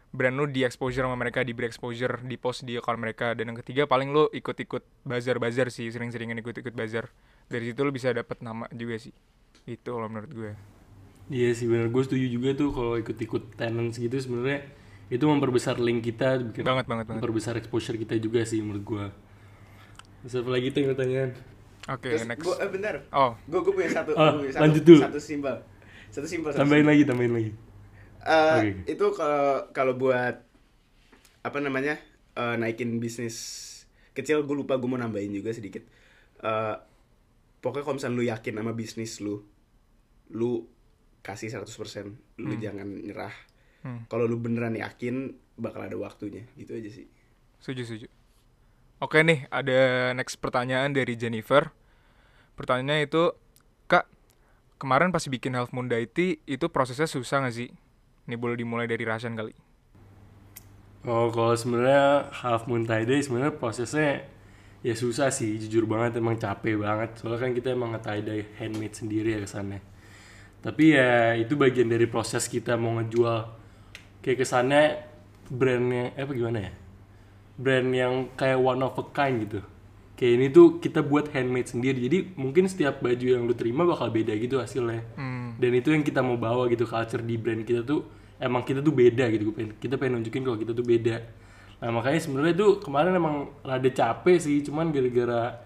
brand 0.10 0.34
lu 0.34 0.50
di 0.50 0.66
exposure 0.66 1.06
sama 1.06 1.14
mereka, 1.14 1.46
diberi 1.46 1.70
exposure, 1.70 2.26
di 2.26 2.36
post 2.36 2.66
di 2.66 2.74
account 2.76 2.98
mereka. 2.98 3.38
Dan 3.38 3.54
yang 3.54 3.58
ketiga 3.62 3.86
paling 3.86 4.10
lu 4.10 4.26
ikut-ikut 4.34 5.06
bazar-bazar 5.06 5.70
sih, 5.70 5.88
sering-seringan 5.94 6.42
ikut-ikut 6.42 6.74
bazar. 6.74 7.14
Dari 7.46 7.70
situ 7.70 7.80
lu 7.86 7.94
bisa 7.94 8.10
dapat 8.10 8.42
nama 8.42 8.66
juga 8.74 8.98
sih. 8.98 9.14
Itu 9.70 9.98
kalau 9.98 10.10
menurut 10.10 10.32
gue. 10.34 10.52
Iya 11.30 11.54
sih 11.54 11.70
benar 11.70 11.94
gue 11.94 12.02
setuju 12.02 12.26
juga 12.26 12.58
tuh 12.58 12.74
kalau 12.74 12.98
ikut-ikut 12.98 13.54
tenants 13.54 14.02
gitu 14.02 14.18
sebenarnya 14.18 14.66
itu 15.10 15.26
memperbesar 15.26 15.78
link 15.78 16.06
kita 16.06 16.38
bikin 16.40 16.62
Banget 16.62 16.86
banget 16.86 17.06
banget. 17.06 17.20
memperbesar 17.20 17.54
exposure 17.58 17.98
kita 17.98 18.14
juga 18.16 18.46
sih 18.46 18.62
menurut 18.62 18.84
gue. 18.84 19.06
Terus 20.22 20.34
apa 20.38 20.50
lagi 20.50 20.68
tuh 20.70 20.80
yang 20.80 20.90
pertanyaan? 20.94 21.32
Oke, 21.90 22.10
Terus 22.14 22.28
next. 22.30 22.44
gua 22.46 22.56
eh 22.62 22.70
bentar. 22.70 22.96
Oh, 23.10 23.34
Gue 23.46 23.60
gue 23.64 23.74
punya 23.74 23.90
satu, 23.90 24.14
Ah, 24.14 24.30
gua 24.30 24.46
punya 24.46 24.54
satu, 24.54 24.64
lanjut 24.64 24.84
dulu. 24.84 25.02
satu 25.02 25.20
simpel. 25.20 25.56
Satu 26.10 26.26
satu 26.26 26.54
Tambahin 26.56 26.86
lagi, 26.86 27.02
tambahin 27.04 27.34
lagi. 27.34 27.52
Eh, 28.20 28.54
Oke. 28.54 28.70
itu 28.86 29.06
kalau 29.16 29.46
kalau 29.72 29.94
buat 29.96 30.36
apa 31.40 31.58
namanya 31.58 31.98
eh, 32.36 32.56
naikin 32.56 33.00
bisnis 33.00 33.66
kecil 34.12 34.44
gue 34.44 34.56
lupa 34.56 34.76
gue 34.76 34.86
mau 34.86 35.00
nambahin 35.00 35.32
juga 35.32 35.50
sedikit 35.50 35.82
Eh, 36.40 36.76
pokoknya 37.60 37.84
kalau 37.84 37.96
misalnya 38.00 38.16
lu 38.16 38.24
yakin 38.24 38.54
sama 38.56 38.72
bisnis 38.72 39.20
lu 39.20 39.44
lu 40.32 40.64
kasih 41.20 41.52
100% 41.52 41.68
lu 42.40 42.56
jangan 42.56 42.88
nyerah 42.88 43.36
Hmm. 43.80 44.04
kalau 44.12 44.28
lu 44.28 44.36
beneran 44.36 44.76
yakin 44.76 45.32
bakal 45.56 45.88
ada 45.88 45.96
waktunya 45.96 46.44
gitu 46.60 46.76
aja 46.76 46.92
sih 46.92 47.08
setuju 47.60 47.84
setuju. 47.88 48.08
Oke 49.00 49.24
nih, 49.24 49.48
ada 49.48 50.12
next 50.12 50.44
pertanyaan 50.44 50.92
dari 50.92 51.16
Jennifer. 51.16 51.72
Pertanyaannya 52.60 53.08
itu, 53.08 53.32
Kak, 53.88 54.04
kemarin 54.76 55.16
pas 55.16 55.24
bikin 55.24 55.56
Health 55.56 55.72
Moon 55.72 55.88
Diety, 55.88 56.44
itu 56.44 56.68
prosesnya 56.68 57.08
susah 57.08 57.40
nggak 57.40 57.56
sih? 57.56 57.72
Ini 58.28 58.36
boleh 58.36 58.60
dimulai 58.60 58.92
dari 58.92 59.08
Rashan 59.08 59.40
kali. 59.40 59.56
Oh, 61.08 61.32
kalau 61.32 61.56
sebenarnya 61.56 62.28
half 62.44 62.68
moon 62.68 62.84
tie 62.84 63.08
day 63.08 63.24
sebenarnya 63.24 63.56
prosesnya 63.56 64.28
ya 64.84 64.92
susah 64.92 65.32
sih, 65.32 65.56
jujur 65.56 65.88
banget 65.88 66.20
emang 66.20 66.36
capek 66.36 66.76
banget. 66.76 67.16
Soalnya 67.24 67.40
kan 67.40 67.52
kita 67.56 67.68
emang 67.72 67.96
nge-tie 67.96 68.20
dye 68.20 68.44
handmade 68.60 68.96
sendiri 69.00 69.32
ya 69.32 69.40
kesannya. 69.40 69.80
Tapi 70.60 70.84
ya 70.92 71.40
itu 71.40 71.56
bagian 71.56 71.88
dari 71.88 72.04
proses 72.04 72.52
kita 72.52 72.76
mau 72.76 73.00
ngejual 73.00 73.59
kayak 74.20 74.38
kesannya 74.40 74.84
brandnya 75.48 76.14
eh, 76.14 76.24
apa 76.24 76.32
gimana 76.32 76.60
ya? 76.62 76.72
Brand 77.60 77.90
yang 77.92 78.14
kayak 78.34 78.56
one 78.58 78.80
of 78.80 78.96
a 78.96 79.06
kind 79.12 79.44
gitu. 79.44 79.60
Kayak 80.16 80.34
ini 80.36 80.48
tuh 80.50 80.80
kita 80.80 81.00
buat 81.00 81.32
handmade 81.32 81.68
sendiri. 81.68 82.00
Jadi 82.00 82.18
mungkin 82.36 82.68
setiap 82.68 83.00
baju 83.00 83.26
yang 83.26 83.44
lu 83.44 83.56
terima 83.56 83.84
bakal 83.84 84.08
beda 84.10 84.36
gitu 84.36 84.60
hasilnya. 84.60 85.04
Hmm. 85.16 85.56
Dan 85.56 85.72
itu 85.74 85.92
yang 85.92 86.04
kita 86.04 86.20
mau 86.20 86.36
bawa 86.36 86.68
gitu 86.68 86.84
culture 86.84 87.20
di 87.20 87.36
brand 87.36 87.64
kita 87.64 87.84
tuh 87.84 88.04
emang 88.36 88.64
kita 88.64 88.80
tuh 88.80 88.92
beda 88.92 89.28
gitu. 89.30 89.52
Pengen- 89.52 89.76
Kita 89.76 89.96
pengen 89.96 90.20
nunjukin 90.20 90.44
kalau 90.44 90.56
kita 90.56 90.72
tuh 90.72 90.84
beda. 90.84 91.16
Nah 91.80 91.90
makanya 91.90 92.20
sebenarnya 92.20 92.56
tuh 92.56 92.72
kemarin 92.80 93.16
emang 93.16 93.36
rada 93.64 93.88
capek 93.90 94.38
sih. 94.38 94.60
Cuman 94.60 94.92
gara-gara 94.92 95.64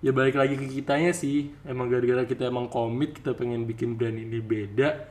ya 0.00 0.12
balik 0.12 0.36
lagi 0.36 0.56
ke 0.56 0.64
kitanya 0.66 1.12
sih. 1.12 1.52
Emang 1.64 1.88
gara-gara 1.88 2.24
kita 2.24 2.48
emang 2.48 2.68
komit 2.68 3.16
kita 3.16 3.32
pengen 3.32 3.64
bikin 3.64 3.96
brand 3.96 4.16
ini 4.16 4.40
beda. 4.40 5.08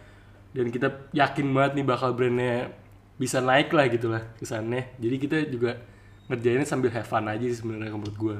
Dan 0.49 0.73
kita 0.73 1.11
yakin 1.13 1.47
banget 1.53 1.71
nih 1.77 1.85
bakal 1.85 2.17
brandnya 2.17 2.73
bisa 3.19 3.43
naik 3.43 3.69
lah 3.75 3.85
gitu 3.91 4.07
lah 4.09 4.23
kesannya. 4.39 4.95
Jadi 4.97 5.15
kita 5.19 5.37
juga 5.51 5.77
ngerjainnya 6.31 6.65
sambil 6.65 6.89
have 6.93 7.05
fun 7.05 7.27
aja 7.27 7.43
sih 7.43 7.59
sebenarnya 7.59 7.93
menurut 7.93 8.17
gue. 8.17 8.37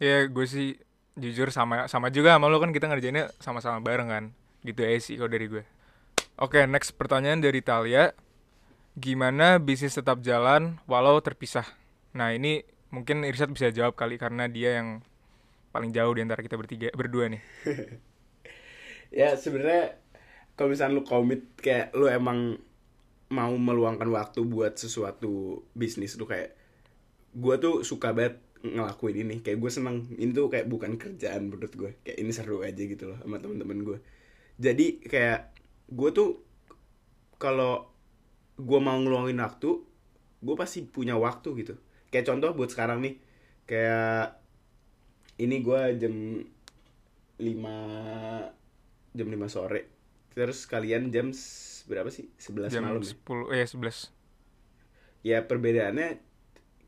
Ya 0.00 0.24
gue 0.24 0.46
sih 0.48 0.80
jujur 1.18 1.52
sama 1.52 1.84
sama 1.90 2.08
juga 2.08 2.32
sama 2.38 2.48
lo 2.48 2.56
kan 2.56 2.72
kita 2.72 2.88
ngerjainnya 2.88 3.28
sama-sama 3.42 3.82
bareng 3.82 4.08
kan. 4.08 4.24
Gitu 4.64 4.80
aja 4.80 4.98
sih 5.02 5.14
kalau 5.18 5.28
dari 5.28 5.46
gue. 5.50 5.64
Oke, 6.40 6.64
next 6.64 6.96
pertanyaan 6.96 7.44
dari 7.44 7.60
Talia. 7.60 8.16
Gimana 8.96 9.60
bisnis 9.60 9.92
tetap 9.92 10.24
jalan 10.24 10.80
walau 10.88 11.20
terpisah? 11.20 11.68
Nah, 12.16 12.32
ini 12.32 12.64
mungkin 12.88 13.22
Irsyad 13.22 13.52
bisa 13.52 13.68
jawab 13.70 13.94
kali 13.94 14.16
karena 14.16 14.48
dia 14.48 14.80
yang 14.80 15.04
paling 15.70 15.94
jauh 15.94 16.10
di 16.16 16.24
antara 16.24 16.40
kita 16.40 16.56
bertiga 16.56 16.88
berdua 16.96 17.28
nih. 17.30 17.42
ya 19.10 19.34
sebenarnya 19.34 19.98
kalau 20.54 20.74
misalnya 20.74 20.98
lu 20.98 21.04
komit 21.06 21.54
kayak 21.58 21.94
lu 21.98 22.06
emang 22.06 22.58
mau 23.30 23.54
meluangkan 23.54 24.10
waktu 24.10 24.42
buat 24.42 24.74
sesuatu 24.74 25.62
bisnis 25.74 26.18
lu 26.18 26.26
kayak 26.26 26.54
gua 27.34 27.62
tuh 27.62 27.86
suka 27.86 28.10
banget 28.10 28.42
ngelakuin 28.60 29.16
ini. 29.24 29.36
Kayak 29.40 29.58
gue 29.62 29.70
seneng 29.72 29.96
ini 30.20 30.36
tuh 30.36 30.52
kayak 30.52 30.68
bukan 30.68 31.00
kerjaan 31.00 31.48
menurut 31.48 31.72
gue 31.72 31.90
kayak 32.04 32.18
ini 32.20 32.30
seru 32.32 32.60
aja 32.60 32.82
gitu 32.84 33.08
loh 33.08 33.18
sama 33.24 33.40
temen-temen 33.40 33.80
gue 33.80 33.98
jadi 34.60 35.00
kayak 35.00 35.40
gue 35.88 36.10
tuh 36.12 36.44
kalau 37.40 37.88
gue 38.60 38.80
mau 38.84 39.00
ngeluangin 39.00 39.40
waktu 39.40 39.80
gue 40.40 40.56
pasti 40.56 40.84
punya 40.84 41.16
waktu 41.16 41.48
gitu. 41.64 41.74
Kayak 42.12 42.28
contoh 42.28 42.52
buat 42.52 42.68
sekarang 42.68 43.00
nih 43.00 43.16
kayak 43.64 44.36
ini 45.40 45.56
gue 45.64 45.80
jam 45.96 46.14
5 47.40 48.59
jam 49.12 49.26
5 49.26 49.36
sore 49.48 49.90
terus 50.30 50.64
kalian 50.64 51.10
jam 51.10 51.34
berapa 51.86 52.06
sih 52.08 52.30
11 52.38 52.70
Jam 52.70 52.86
malam 52.86 53.02
ya? 53.02 53.10
10 53.10 53.50
eh 53.50 53.66
11. 53.66 54.10
ya 55.22 55.38
perbedaannya 55.42 56.22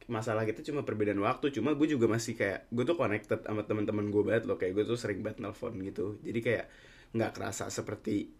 masalah 0.07 0.43
kita 0.43 0.63
cuma 0.63 0.83
perbedaan 0.83 1.21
waktu 1.21 1.55
cuma 1.55 1.75
gue 1.75 1.87
juga 1.87 2.11
masih 2.11 2.35
kayak 2.35 2.67
gue 2.69 2.85
tuh 2.85 2.99
connected 2.99 3.41
sama 3.43 3.63
teman-teman 3.63 4.11
gue 4.11 4.23
banget 4.23 4.45
loh 4.47 4.59
kayak 4.59 4.75
gue 4.75 4.85
tuh 4.85 4.99
sering 4.99 5.23
banget 5.23 5.41
nelfon 5.41 5.79
gitu 5.81 6.19
jadi 6.21 6.41
kayak 6.43 6.65
nggak 7.13 7.33
kerasa 7.33 7.71
seperti 7.71 8.31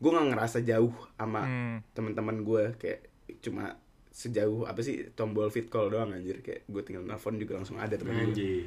gue 0.00 0.10
nggak 0.10 0.28
ngerasa 0.34 0.58
jauh 0.62 0.92
sama 1.14 1.42
Hmm. 1.44 1.78
teman-teman 1.92 2.42
gue 2.42 2.62
kayak 2.76 3.00
cuma 3.38 3.76
sejauh 4.10 4.66
apa 4.66 4.82
sih 4.82 5.14
tombol 5.14 5.46
fit 5.48 5.70
call 5.70 5.86
doang 5.88 6.10
anjir 6.10 6.42
kayak 6.42 6.66
gue 6.66 6.82
tinggal 6.82 7.06
nelfon 7.06 7.38
juga 7.38 7.54
langsung 7.62 7.78
ada 7.78 7.94
temen 7.94 8.14
gue 8.16 8.34
Anjir. 8.34 8.64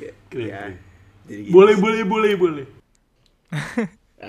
kayak 0.00 0.14
Keren, 0.32 0.48
ya 0.48 0.62
jadi 1.28 1.40
gitu 1.44 1.52
Boleh, 1.52 1.76
boleh, 1.76 2.02
boleh, 2.08 2.32
boleh. 2.34 2.66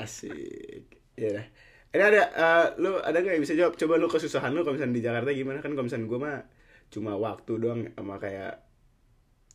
Asik. 0.02 0.86
Ya 1.18 1.28
udah. 1.38 1.48
ini 1.92 2.04
ada 2.08 2.22
eh, 2.32 2.68
lu 2.80 2.96
ada 3.04 3.18
nggak 3.20 3.34
yang 3.36 3.44
bisa 3.44 3.56
jawab? 3.58 3.76
Coba 3.76 4.00
lu 4.00 4.08
kesusahan 4.08 4.56
lu 4.56 4.64
kalau 4.64 4.80
misalnya 4.80 4.96
di 4.96 5.04
Jakarta 5.04 5.30
gimana? 5.36 5.60
Kan 5.60 5.76
kalau 5.76 5.86
misalnya 5.86 6.08
gue 6.08 6.20
mah 6.20 6.38
cuma 6.92 7.12
waktu 7.20 7.52
doang 7.60 7.82
sama 7.94 8.16
kayak 8.18 8.64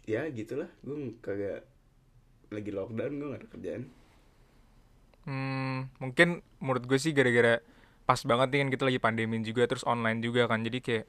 ya 0.05 0.29
gitulah. 0.31 0.69
Gue 0.85 1.17
kagak 1.25 1.65
lagi 2.53 2.71
lockdown 2.71 3.13
gue 3.19 3.29
gak 3.33 3.41
ada 3.41 3.49
kerjaan. 3.51 3.83
Hmm, 5.27 5.91
mungkin 5.99 6.47
menurut 6.63 6.87
gue 6.87 6.99
sih 7.03 7.11
gara-gara 7.11 7.59
pas 8.07 8.23
banget 8.23 8.49
nih 8.55 8.59
kan 8.63 8.71
kita 8.71 8.85
lagi 8.87 9.01
pandemi 9.03 9.43
juga 9.43 9.67
terus 9.67 9.83
online 9.83 10.23
juga 10.23 10.47
kan. 10.47 10.63
Jadi 10.63 10.79
kayak 10.85 11.05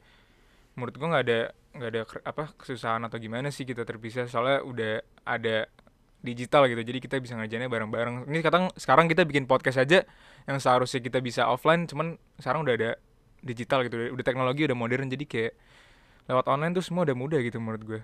menurut 0.73 0.95
gue 0.97 1.07
nggak 1.11 1.25
ada 1.27 1.39
nggak 1.77 1.89
ada 1.93 2.01
apa 2.25 2.43
kesusahan 2.57 3.05
atau 3.05 3.21
gimana 3.21 3.53
sih 3.53 3.67
kita 3.67 3.85
terpisah. 3.85 4.25
Soalnya 4.25 4.65
udah 4.65 4.93
ada 5.27 5.69
digital 6.27 6.67
gitu 6.67 6.83
jadi 6.83 6.99
kita 6.99 7.15
bisa 7.23 7.39
ngerjainnya 7.39 7.71
bareng-bareng 7.71 8.27
ini 8.27 8.43
sekarang 8.43 8.63
sekarang 8.75 9.05
kita 9.07 9.23
bikin 9.23 9.47
podcast 9.47 9.79
aja 9.79 10.03
yang 10.43 10.59
seharusnya 10.59 10.99
kita 10.99 11.23
bisa 11.23 11.47
offline 11.47 11.87
cuman 11.87 12.19
sekarang 12.43 12.67
udah 12.67 12.75
ada 12.75 12.91
digital 13.39 13.87
gitu 13.87 14.11
udah 14.11 14.25
teknologi 14.27 14.67
udah 14.67 14.75
modern 14.75 15.07
jadi 15.07 15.23
kayak 15.23 15.53
lewat 16.27 16.45
online 16.51 16.75
tuh 16.75 16.83
semua 16.83 17.07
udah 17.07 17.15
mudah 17.15 17.39
gitu 17.39 17.63
menurut 17.63 17.83
gue 17.87 18.01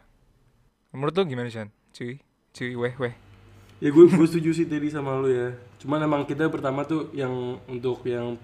menurut 0.95 1.13
lu 1.19 1.23
gimana 1.27 1.51
Chan? 1.51 1.67
cuy 1.91 2.23
cuy 2.55 2.71
weh 2.79 2.95
weh 2.95 3.15
Ya 3.83 3.91
gue 3.91 4.07
gue 4.07 4.27
setuju 4.31 4.55
sih 4.55 4.63
tadi 4.63 4.87
sama 4.87 5.19
lu 5.19 5.27
ya. 5.27 5.51
Cuman 5.83 5.99
emang 5.99 6.23
kita 6.23 6.47
pertama 6.47 6.87
tuh 6.87 7.11
yang 7.11 7.59
untuk 7.67 7.99
yang 8.07 8.39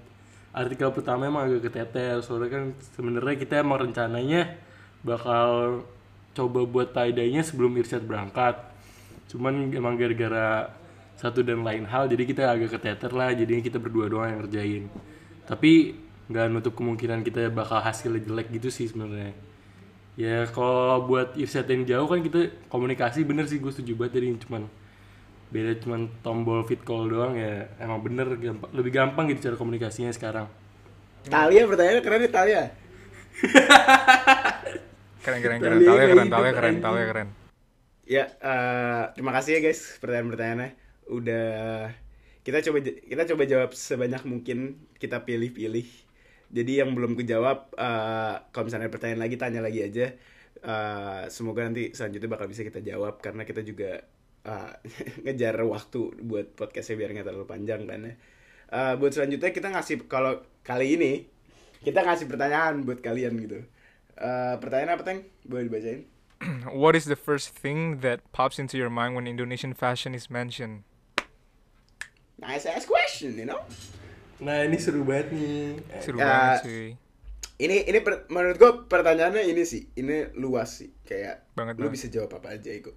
artikel 0.52 0.92
pertama 0.92 1.32
emang 1.32 1.48
agak 1.48 1.72
keteter 1.72 2.20
soalnya 2.20 2.50
kan 2.52 2.64
sebenarnya 2.98 3.40
kita 3.40 3.64
emang 3.64 3.88
rencananya 3.88 4.60
bakal 5.00 5.80
coba 6.36 6.60
buat 6.68 6.92
tie-dye-nya 6.92 7.48
sebelum 7.48 7.72
Irsyad 7.80 8.04
berangkat. 8.04 8.60
Cuman 9.30 9.72
emang 9.72 9.96
gara-gara 9.96 10.74
satu 11.16 11.46
dan 11.46 11.62
lain 11.62 11.86
hal 11.86 12.10
jadi 12.10 12.24
kita 12.26 12.44
agak 12.50 12.80
keteter 12.80 13.12
lah 13.14 13.30
jadinya 13.36 13.62
kita 13.62 13.78
berdua 13.78 14.10
doang 14.10 14.28
yang 14.28 14.40
ngerjain. 14.44 14.84
Tapi 15.46 15.96
nggak 16.30 16.46
nutup 16.50 16.74
kemungkinan 16.78 17.22
kita 17.26 17.50
bakal 17.54 17.82
hasilnya 17.82 18.26
jelek 18.26 18.50
gitu 18.50 18.70
sih 18.74 18.90
sebenarnya. 18.90 19.34
Ya 20.20 20.44
kalau 20.52 21.08
buat 21.08 21.38
Irsyad 21.40 21.70
yang 21.72 21.88
jauh 21.88 22.08
kan 22.10 22.20
kita 22.20 22.52
komunikasi 22.68 23.24
bener 23.24 23.48
sih 23.48 23.62
gue 23.62 23.72
setuju 23.72 23.96
banget 23.96 24.20
tadi 24.20 24.36
cuman 24.36 24.68
beda 25.50 25.82
cuman 25.82 26.02
tombol 26.22 26.62
fit 26.62 26.82
call 26.86 27.10
doang 27.10 27.34
ya 27.34 27.66
emang 27.82 28.06
bener 28.06 28.38
gampang, 28.38 28.70
lebih 28.70 28.92
gampang 28.94 29.26
gitu 29.34 29.50
cara 29.50 29.56
komunikasinya 29.58 30.14
sekarang 30.14 30.46
Talia 31.26 31.66
pertanyaannya 31.66 32.04
keren 32.06 32.20
nih 32.22 32.32
Talia 32.32 32.64
keren 35.26 35.40
keren 35.42 35.58
keren 35.58 35.80
Talia 35.82 35.90
talia 35.90 36.06
kayak 36.06 36.14
keren 36.14 36.30
talia 36.30 36.52
keren 36.54 36.76
talia 36.78 37.06
keren 37.10 37.28
Ya, 38.10 38.26
eh, 38.42 39.04
terima 39.14 39.30
kasih 39.38 39.52
ya 39.58 39.70
guys 39.70 39.82
pertanyaan-pertanyaannya. 40.02 40.70
Udah 41.14 41.46
kita 42.42 42.58
coba 42.66 42.78
kita 42.82 43.24
coba 43.30 43.44
jawab 43.46 43.72
sebanyak 43.78 44.24
mungkin 44.26 44.58
kita 44.98 45.18
pilih-pilih. 45.30 45.86
Jadi 46.50 46.72
yang 46.82 46.98
belum 46.98 47.14
kejawab, 47.14 47.58
eh, 47.78 48.36
kalau 48.50 48.66
misalnya 48.66 48.90
pertanyaan 48.90 49.22
lagi 49.22 49.38
tanya 49.38 49.62
lagi 49.62 49.86
aja. 49.86 50.06
Eh, 50.60 51.22
semoga 51.30 51.62
nanti 51.70 51.94
selanjutnya 51.94 52.30
bakal 52.34 52.48
bisa 52.52 52.66
kita 52.66 52.82
jawab 52.82 53.22
karena 53.22 53.46
kita 53.46 53.62
juga 53.62 54.02
eh, 54.50 54.72
ngejar 55.30 55.56
waktu 55.62 56.00
buat 56.26 56.48
podcastnya 56.58 56.96
biar 57.00 57.10
nggak 57.14 57.28
terlalu 57.30 57.46
panjang 57.46 57.82
kan 57.86 58.00
ya. 58.10 58.14
Eh, 58.74 58.94
buat 58.98 59.14
selanjutnya 59.14 59.54
kita 59.54 59.70
ngasih 59.70 59.96
kalau 60.10 60.42
kali 60.66 60.98
ini 60.98 61.12
kita 61.86 62.02
ngasih 62.06 62.26
pertanyaan 62.26 62.82
buat 62.90 63.00
kalian 63.06 63.34
gitu. 63.46 63.60
Eh, 64.18 64.56
pertanyaan 64.58 64.98
apa 64.98 65.04
teng? 65.06 65.20
Boleh 65.46 65.70
dibacain? 65.70 66.19
What 66.72 66.96
is 66.96 67.04
the 67.06 67.20
first 67.20 67.52
thing 67.52 68.00
that 68.00 68.24
pops 68.32 68.60
into 68.60 68.78
your 68.78 68.90
mind 68.90 69.16
when 69.16 69.28
Indonesian 69.28 69.76
fashion 69.76 70.16
is 70.16 70.32
mentioned? 70.32 70.88
Nice 72.40 72.64
ass 72.64 72.88
question, 72.88 73.36
you 73.36 73.44
know. 73.46 73.60
nah 74.40 74.64
ini 74.64 74.80
seru 74.80 75.04
banget 75.04 75.36
nih 75.36 75.76
Seru 76.00 76.16
Ya, 76.16 76.24
banget 76.24 76.60
cuy. 76.64 76.88
Ini 77.60 77.92
ini 77.92 78.00
per- 78.00 78.24
menurut 78.32 78.56
gue 78.56 78.72
pertanyaannya 78.88 79.44
ini 79.44 79.68
sih, 79.68 79.92
ini 80.00 80.32
luas 80.40 80.80
sih, 80.80 80.96
kayak 81.04 81.44
Banget 81.52 81.76
lu 81.76 81.92
banget. 81.92 82.00
bisa 82.00 82.08
jawab 82.08 82.40
apa 82.40 82.56
aja 82.56 82.72
Iko. 82.72 82.96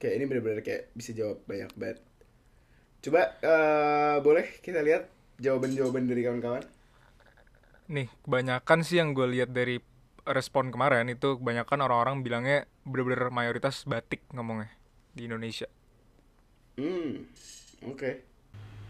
Kayak 0.00 0.14
ini 0.16 0.24
bener-bener 0.24 0.64
kayak 0.64 0.88
bisa 0.96 1.12
jawab 1.12 1.44
banyak 1.44 1.68
banget. 1.76 2.00
Coba 3.04 3.36
eh 3.44 4.16
boleh 4.24 4.48
kita 4.64 4.80
lihat 4.80 5.12
jawaban-jawaban 5.36 6.08
dari 6.08 6.24
kawan-kawan. 6.24 6.64
Nih, 7.92 8.08
kebanyakan 8.24 8.80
sih 8.80 8.96
yang 8.96 9.12
gue 9.12 9.28
lihat 9.28 9.52
dari 9.52 9.84
respon 10.30 10.68
kemarin 10.68 11.08
itu 11.08 11.40
kebanyakan 11.40 11.84
orang-orang 11.84 12.16
bilangnya 12.20 12.58
bener-bener 12.84 13.32
mayoritas 13.32 13.84
batik 13.88 14.24
ngomongnya 14.32 14.70
di 15.16 15.26
Indonesia. 15.26 15.66
Hmm, 16.78 17.26
oke. 17.84 18.10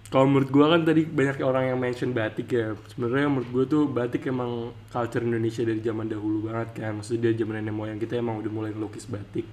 kalau 0.09 0.25
menurut 0.25 0.49
gua 0.49 0.73
kan 0.73 0.88
tadi 0.88 1.04
banyak 1.04 1.37
orang 1.45 1.68
yang 1.68 1.78
mention 1.80 2.16
batik 2.16 2.49
ya 2.49 2.73
sebenarnya 2.88 3.28
menurut 3.28 3.49
gua 3.52 3.64
tuh 3.68 3.83
batik 3.92 4.25
emang 4.28 4.73
culture 4.88 5.21
Indonesia 5.21 5.64
dari 5.68 5.85
zaman 5.85 6.09
dahulu 6.09 6.49
banget 6.49 6.68
kan 6.80 6.97
maksudnya 6.97 7.28
dari 7.28 7.37
zaman 7.37 7.61
nenek 7.61 7.76
moyang 7.76 8.00
kita 8.00 8.16
emang 8.16 8.40
udah 8.40 8.52
mulai 8.52 8.73
ngelukis 8.73 9.04
batik 9.04 9.45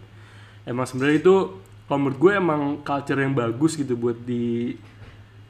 emang 0.63 0.88
sebenarnya 0.88 1.20
itu 1.20 1.36
kalau 1.86 2.00
menurut 2.01 2.18
gue 2.18 2.32
emang 2.34 2.62
culture 2.82 3.20
yang 3.22 3.38
bagus 3.38 3.77
gitu 3.77 3.94
buat 3.94 4.18
di 4.25 4.74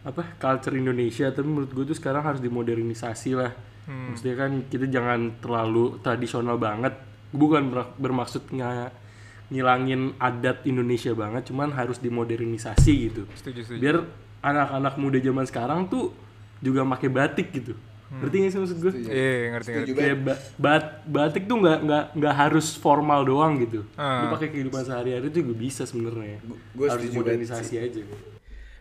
apa 0.05 0.37
culture 0.37 0.73
Indonesia 0.73 1.27
tapi 1.27 1.43
menurut 1.43 1.71
gue 1.71 1.85
tuh 1.85 1.97
sekarang 1.97 2.21
harus 2.21 2.39
dimodernisasi 2.39 3.31
lah. 3.33 3.51
Maksudnya 3.85 4.35
kan 4.35 4.65
kita 4.65 4.85
jangan 4.85 5.37
terlalu 5.37 5.97
tradisional 5.99 6.57
banget. 6.57 6.93
Bukan 7.29 7.67
ber- 7.67 7.93
bermaksud 7.95 8.47
nggak 8.47 9.03
ngilangin 9.47 10.17
adat 10.17 10.65
Indonesia 10.65 11.13
banget 11.13 11.45
cuman 11.45 11.69
harus 11.69 11.97
dimodernisasi 11.99 12.93
gitu. 13.03 13.23
Setuju, 13.33 13.61
setuju. 13.61 13.77
biar 13.77 13.97
anak-anak 14.41 14.93
muda 14.97 15.17
zaman 15.19 15.45
sekarang 15.45 15.85
tuh 15.85 16.13
juga 16.59 16.81
pakai 16.87 17.09
batik 17.09 17.49
gitu. 17.51 17.73
Ngerti 18.05 18.35
gak 18.37 18.51
sih 18.51 18.59
maksud 18.61 18.77
gue 18.79 18.91
Iya, 19.03 19.33
ngerti 19.51 19.69
ngerti. 19.71 19.91
Kayak 19.91 20.17
ba- 20.23 20.41
bat- 20.55 21.01
batik 21.03 21.43
tuh 21.45 21.57
nggak 21.57 21.79
nggak 21.83 22.03
nggak 22.15 22.35
harus 22.35 22.73
formal 22.73 23.21
doang 23.21 23.57
gitu. 23.59 23.81
Ah. 23.93 24.23
lu 24.23 24.33
pakai 24.33 24.49
kehidupan 24.49 24.81
sehari-hari 24.81 25.29
tuh 25.29 25.41
juga 25.41 25.53
bisa 25.55 25.83
sebenarnya. 25.83 26.41
Harus 26.41 26.61
setuju 26.71 27.09
banget 27.11 27.17
modernisasi 27.17 27.73
aja 27.75 28.01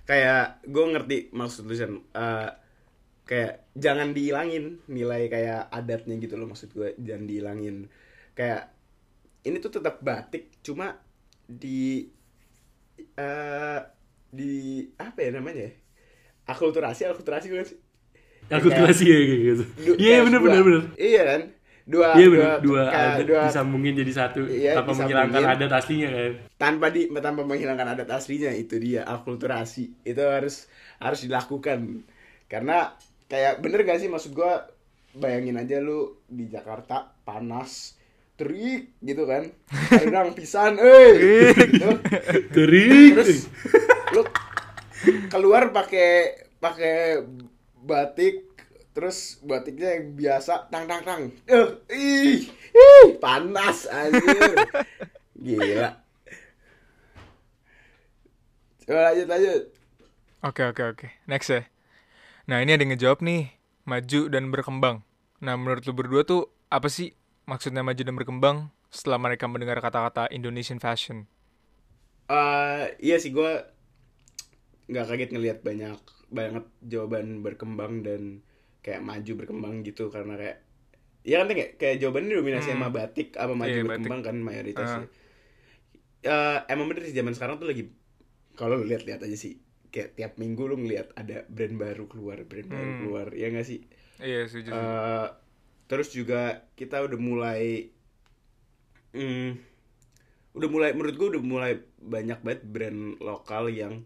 Kayak 0.05 0.61
gue 0.65 0.85
ngerti 0.85 1.17
maksud 1.33 1.65
lu 1.65 1.75
San. 1.75 1.97
Eh, 2.13 2.51
kayak 3.25 3.73
jangan 3.73 4.13
dihilangin 4.13 4.85
nilai 4.87 5.33
kayak 5.33 5.73
adatnya 5.73 6.21
gitu 6.21 6.37
loh 6.37 6.49
maksud 6.49 6.73
gue 6.73 6.93
jangan 7.01 7.25
dihilangin. 7.25 7.89
Kayak 8.33 8.73
ini 9.45 9.57
tuh 9.61 9.73
tetap 9.73 10.01
batik 10.01 10.53
cuma 10.61 10.97
di 11.45 12.09
eh 13.15 13.81
di 14.31 14.53
apa 14.97 15.19
ya 15.21 15.31
namanya 15.35 15.69
ya? 15.69 15.73
akulturasi 16.45 17.09
akulturasi 17.09 17.49
bukan 17.49 17.65
sih 17.65 17.79
akulturasi 18.53 19.05
ya 19.09 19.17
kayak 19.17 19.41
gitu 19.41 19.65
Du- 19.81 19.97
iya 19.97 20.21
kayak 20.21 20.25
bener 20.29 20.41
dua- 20.41 20.45
bener 20.45 20.63
bener. 20.63 20.83
Iya 21.01 21.23
kan 21.25 21.41
dua 21.85 22.17
iya 22.17 22.27
bener. 22.33 22.59
Dua 22.65 22.83
kayak 22.89 23.09
adat 23.13 23.27
dua 23.29 23.43
disambungin 23.49 23.95
jadi 24.01 24.13
satu 24.17 24.41
Iya, 24.49 24.73
tanpa 24.81 24.93
menghilangkan 24.97 25.43
adat 25.45 25.73
aslinya 25.77 26.09
kan? 26.09 26.33
Tanpa 26.57 26.87
di 26.89 27.03
tanpa 27.13 27.43
menghilangkan 27.45 27.89
adat 27.93 28.09
aslinya 28.09 28.51
itu 28.57 28.81
dia 28.81 29.05
akulturasi. 29.05 29.93
Itu 30.01 30.25
harus 30.25 30.67
harus 30.97 31.21
dilakukan. 31.29 32.05
Karena 32.49 32.97
kayak 33.29 33.61
bener 33.61 33.85
gak 33.85 34.01
sih 34.01 34.09
maksud 34.09 34.33
gua? 34.33 34.65
Bayangin 35.15 35.61
aja 35.61 35.79
lu 35.79 36.19
di 36.27 36.51
Jakarta 36.51 37.07
panas 37.23 37.95
terik 38.35 38.97
gitu 39.05 39.29
kan? 39.29 39.47
Kadang 40.01 40.33
pisan 40.35 40.81
eh! 40.81 41.55
Gitu. 41.61 41.91
terik. 42.51 43.13
Terus 43.21 43.47
lu 44.17 44.23
keluar 45.29 45.69
pakai 45.69 46.49
pakai 46.59 47.21
batik 47.85 48.54
terus 48.95 49.43
batiknya 49.43 49.99
yang 49.99 50.15
biasa 50.15 50.71
tang 50.71 50.87
tang 50.87 51.03
tang 51.03 51.23
eh 51.51 51.69
ih, 51.91 52.47
ih 52.71 53.07
panas 53.19 53.91
anjir 53.91 54.55
gila 55.45 55.89
coba 58.87 59.01
lanjut 59.11 59.29
lanjut 59.29 59.63
Oke, 60.45 60.61
oke, 60.61 60.83
oke. 60.85 61.07
Next 61.25 61.49
ya. 61.49 61.65
Nah, 62.45 62.61
ini 62.61 62.77
ada 62.77 62.85
yang 62.85 62.93
ngejawab 62.93 63.25
nih. 63.25 63.49
maju 63.89 64.21
dan 64.29 64.53
berkembang. 64.53 64.97
Nah, 65.41 65.57
menurut 65.57 65.85
lu 65.89 65.97
berdua 65.97 66.25
tuh 66.25 66.53
apa 66.69 66.89
sih 66.89 67.17
maksudnya 67.45 67.81
maju 67.81 68.01
dan 68.01 68.17
berkembang 68.17 68.57
setelah 68.93 69.17
mereka 69.21 69.49
mendengar 69.49 69.81
kata-kata 69.81 70.29
Indonesian 70.29 70.81
fashion? 70.81 71.29
Eh, 72.29 72.85
iya 73.01 73.17
sih 73.21 73.33
gue 73.33 73.53
nggak 74.89 75.07
kaget 75.09 75.31
ngelihat 75.33 75.59
banyak 75.65 76.01
banget 76.29 76.65
jawaban 76.85 77.41
berkembang 77.41 78.05
dan 78.05 78.45
kayak 78.85 79.01
maju 79.01 79.33
berkembang 79.35 79.81
gitu 79.83 80.13
karena 80.13 80.37
kayak 80.37 80.59
ya 81.25 81.41
kan 81.41 81.49
kayak 81.49 81.81
kayak 81.81 81.97
jawabannya 81.99 82.37
dominasi 82.37 82.69
Hmm. 82.69 82.85
sama 82.85 82.89
batik 82.93 83.33
apa 83.35 83.57
maju 83.57 83.73
Iya, 83.73 83.83
berkembang 83.83 84.21
kan 84.21 84.37
Ah. 84.37 84.45
mayoritasnya. 84.45 85.07
Eh, 86.23 86.59
emang 86.69 86.87
bener 86.89 87.05
sih 87.05 87.13
zaman 87.13 87.33
sekarang 87.33 87.57
tuh 87.57 87.69
lagi 87.69 87.89
kalau 88.55 88.77
lu 88.77 88.85
lihat-lihat 88.85 89.21
aja 89.21 89.37
sih 89.37 89.61
kayak 89.89 90.17
tiap 90.17 90.33
minggu 90.37 90.65
lu 90.65 90.77
ngeliat 90.77 91.13
ada 91.15 91.45
brand 91.49 91.77
baru 91.77 92.05
keluar 92.07 92.41
brand 92.45 92.69
baru 92.69 92.91
Hmm. 92.93 93.01
keluar 93.01 93.27
ya 93.33 93.49
nggak 93.49 93.65
sih 93.65 93.81
Iya, 94.21 94.45
setuju. 94.47 94.69
Eh, 94.69 95.27
terus 95.85 96.13
juga 96.13 96.65
kita 96.77 97.01
udah 97.01 97.17
mulai 97.21 97.89
hmm, 99.13 99.51
udah 100.55 100.69
mulai 100.71 100.91
menurut 100.95 101.15
gue 101.15 101.29
udah 101.37 101.43
mulai 101.43 101.73
banyak 101.99 102.41
banget 102.41 102.63
brand 102.65 103.01
lokal 103.21 103.69
yang 103.69 104.05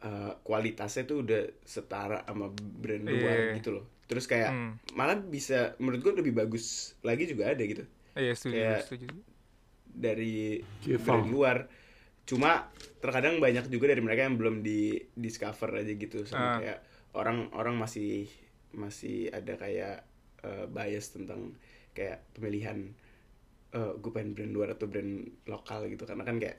eh, 0.00 0.32
kualitasnya 0.40 1.04
tuh 1.04 1.24
udah 1.24 1.42
setara 1.64 2.24
sama 2.24 2.48
brand 2.56 3.04
luar 3.04 3.36
Iya. 3.52 3.56
gitu 3.56 3.70
loh 3.72 3.86
terus 4.04 4.24
kayak 4.24 4.50
Hmm. 4.50 4.72
malah 4.92 5.16
bisa 5.16 5.72
menurut 5.78 6.00
gue 6.00 6.14
lebih 6.18 6.34
bagus 6.34 6.64
lagi 7.00 7.24
juga 7.24 7.48
ada 7.48 7.60
gitu 7.60 7.84
Iya, 8.14 8.32
setuju, 8.32 8.54
kayak- 8.54 8.84
setuju. 8.84 9.06
dari 9.86 10.60
Kayak 10.80 11.00
brand 11.00 11.22
Fang. 11.22 11.30
luar 11.30 11.56
cuma 12.24 12.72
terkadang 12.98 13.36
banyak 13.36 13.68
juga 13.68 13.86
dari 13.86 14.00
mereka 14.00 14.22
yang 14.22 14.34
belum 14.34 14.60
di 14.60 14.96
discover 15.12 15.70
aja 15.76 15.92
gitu 15.92 16.24
sama 16.24 16.40
Ah. 16.40 16.56
kayak 16.58 16.78
orang 17.12 17.52
orang 17.52 17.76
masih 17.76 18.26
masih 18.72 19.28
ada 19.30 19.54
kayak 19.54 20.02
eh, 20.40 20.66
bias 20.66 21.08
tentang 21.10 21.56
kayak 21.90 22.20
pemilihan 22.32 22.92
eh 23.70 23.92
gue 23.94 24.10
pengen 24.10 24.32
brand 24.32 24.52
luar 24.52 24.68
atau 24.70 24.84
brand 24.84 25.12
lokal 25.44 25.86
gitu 25.86 26.04
karena 26.04 26.22
kan 26.22 26.36
kayak 26.36 26.58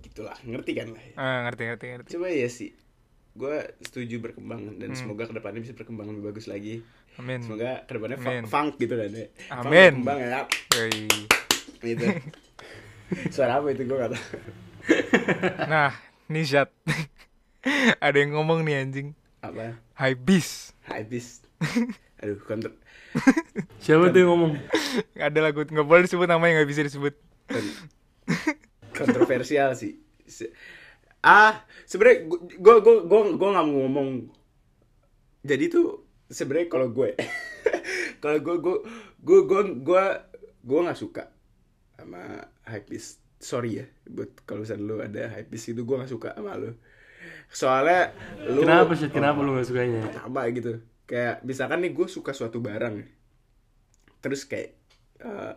gitulah 0.00 0.36
ngerti 0.42 0.72
kan 0.72 0.88
lah 0.88 1.02
ya. 1.02 1.14
Ah, 1.14 1.38
ngerti, 1.42 1.62
ngerti, 1.64 1.86
ngerti. 1.88 2.08
coba 2.10 2.26
ya 2.28 2.48
sih 2.48 2.70
gue 3.34 3.56
setuju 3.80 4.16
berkembang 4.20 4.78
dan 4.78 4.88
Hmm. 4.88 4.96
semoga 4.96 5.26
ke 5.26 5.34
depannya 5.34 5.58
bisa 5.58 5.74
berkembang 5.74 6.06
lebih 6.08 6.30
bagus 6.30 6.46
lagi 6.46 6.86
Amin. 7.16 7.42
semoga 7.42 7.82
ke 7.82 7.92
depannya 7.92 8.18
Amin. 8.20 8.44
funk 8.46 8.78
gitu 8.78 8.94
kan 8.94 9.10
ya 9.10 9.26
Funk 9.50 9.66
Amin. 9.66 9.92
berkembang 9.98 10.18
ya 10.20 10.40
Yoi. 10.72 11.02
gitu 11.82 12.06
suara 13.34 13.58
apa 13.58 13.70
itu 13.70 13.82
gue 13.82 13.96
tahu 13.96 14.14
Nah, 15.66 15.96
nih 16.26 16.44
Zat. 16.44 16.68
Ada 18.04 18.16
yang 18.18 18.36
ngomong 18.36 18.60
nih 18.60 18.76
anjing. 18.78 19.08
apa 19.40 19.80
High 19.94 20.16
beast. 20.16 20.76
habis 20.84 21.40
aduh 22.18 22.36
kontra 22.40 22.68
Siapa 23.78 24.10
tuh 24.10 24.18
yang 24.18 24.30
ngomong? 24.30 24.52
Ada 25.14 25.38
lagu 25.40 25.62
nggak 25.62 25.82
boleh 25.82 26.02
disebut 26.02 26.26
namanya 26.26 26.60
nggak 26.60 26.68
bisa 26.68 26.82
disebut. 26.82 27.14
kon- 27.46 27.76
kontroversial 28.92 29.72
sih 29.72 29.96
ah 31.24 31.64
sebenarnya 31.88 32.28
gue 32.28 32.74
gue 32.84 32.96
gue 33.08 33.20
gue 33.40 33.48
nggak 33.48 33.66
mau 33.66 33.76
ngomong. 33.88 34.08
Jadi 35.44 35.64
tuh 35.72 36.04
sebenarnya 36.28 36.68
kalau 36.68 36.88
gue 36.92 37.16
kalau 38.22 38.38
gue 38.44 38.56
gue 38.60 38.76
gue 39.24 39.40
gue 39.48 39.62
gue 39.80 40.04
gue 40.64 40.80
nggak 40.84 41.00
suka 41.00 41.32
sama 41.96 42.48
hypebeast 42.68 43.24
sorry 43.40 43.84
ya 43.84 43.86
buat 44.08 44.32
kalau 44.48 44.64
misalnya 44.64 44.84
lu 44.84 44.96
ada 45.00 45.28
hypebeast 45.32 45.76
itu 45.76 45.80
gue 45.84 45.96
nggak 45.96 46.12
suka 46.12 46.36
sama 46.36 46.60
lu. 46.60 46.76
Soalnya 47.48 48.12
lu 48.48 48.64
Kenapa 48.64 48.92
sih? 48.96 49.08
Kenapa 49.08 49.38
lu 49.40 49.56
gak 49.56 49.68
sukanya? 49.68 50.00
apa 50.10 50.40
gitu? 50.52 50.80
Kayak 51.04 51.44
misalkan 51.44 51.84
nih 51.84 51.92
gue 51.92 52.08
suka 52.08 52.32
suatu 52.32 52.58
barang. 52.60 53.04
Terus 54.24 54.48
kayak 54.48 54.76
eh, 55.22 55.52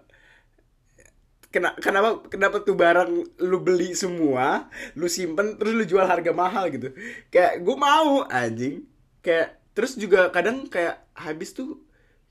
kena, 1.48 1.74
kenapa 1.80 2.28
kenapa 2.28 2.60
tuh 2.62 2.76
barang 2.76 3.12
lu 3.44 3.58
beli 3.64 3.96
semua 3.96 4.68
lu 5.00 5.08
simpen 5.08 5.56
terus 5.56 5.74
lu 5.74 5.86
jual 5.88 6.04
harga 6.04 6.32
mahal 6.36 6.68
gitu. 6.70 6.92
Kayak 7.32 7.64
gue 7.64 7.76
mau 7.76 8.28
anjing. 8.28 8.84
Kayak 9.24 9.60
terus 9.72 9.96
juga 9.96 10.30
kadang 10.34 10.68
kayak 10.68 11.08
habis 11.16 11.54
tuh 11.56 11.82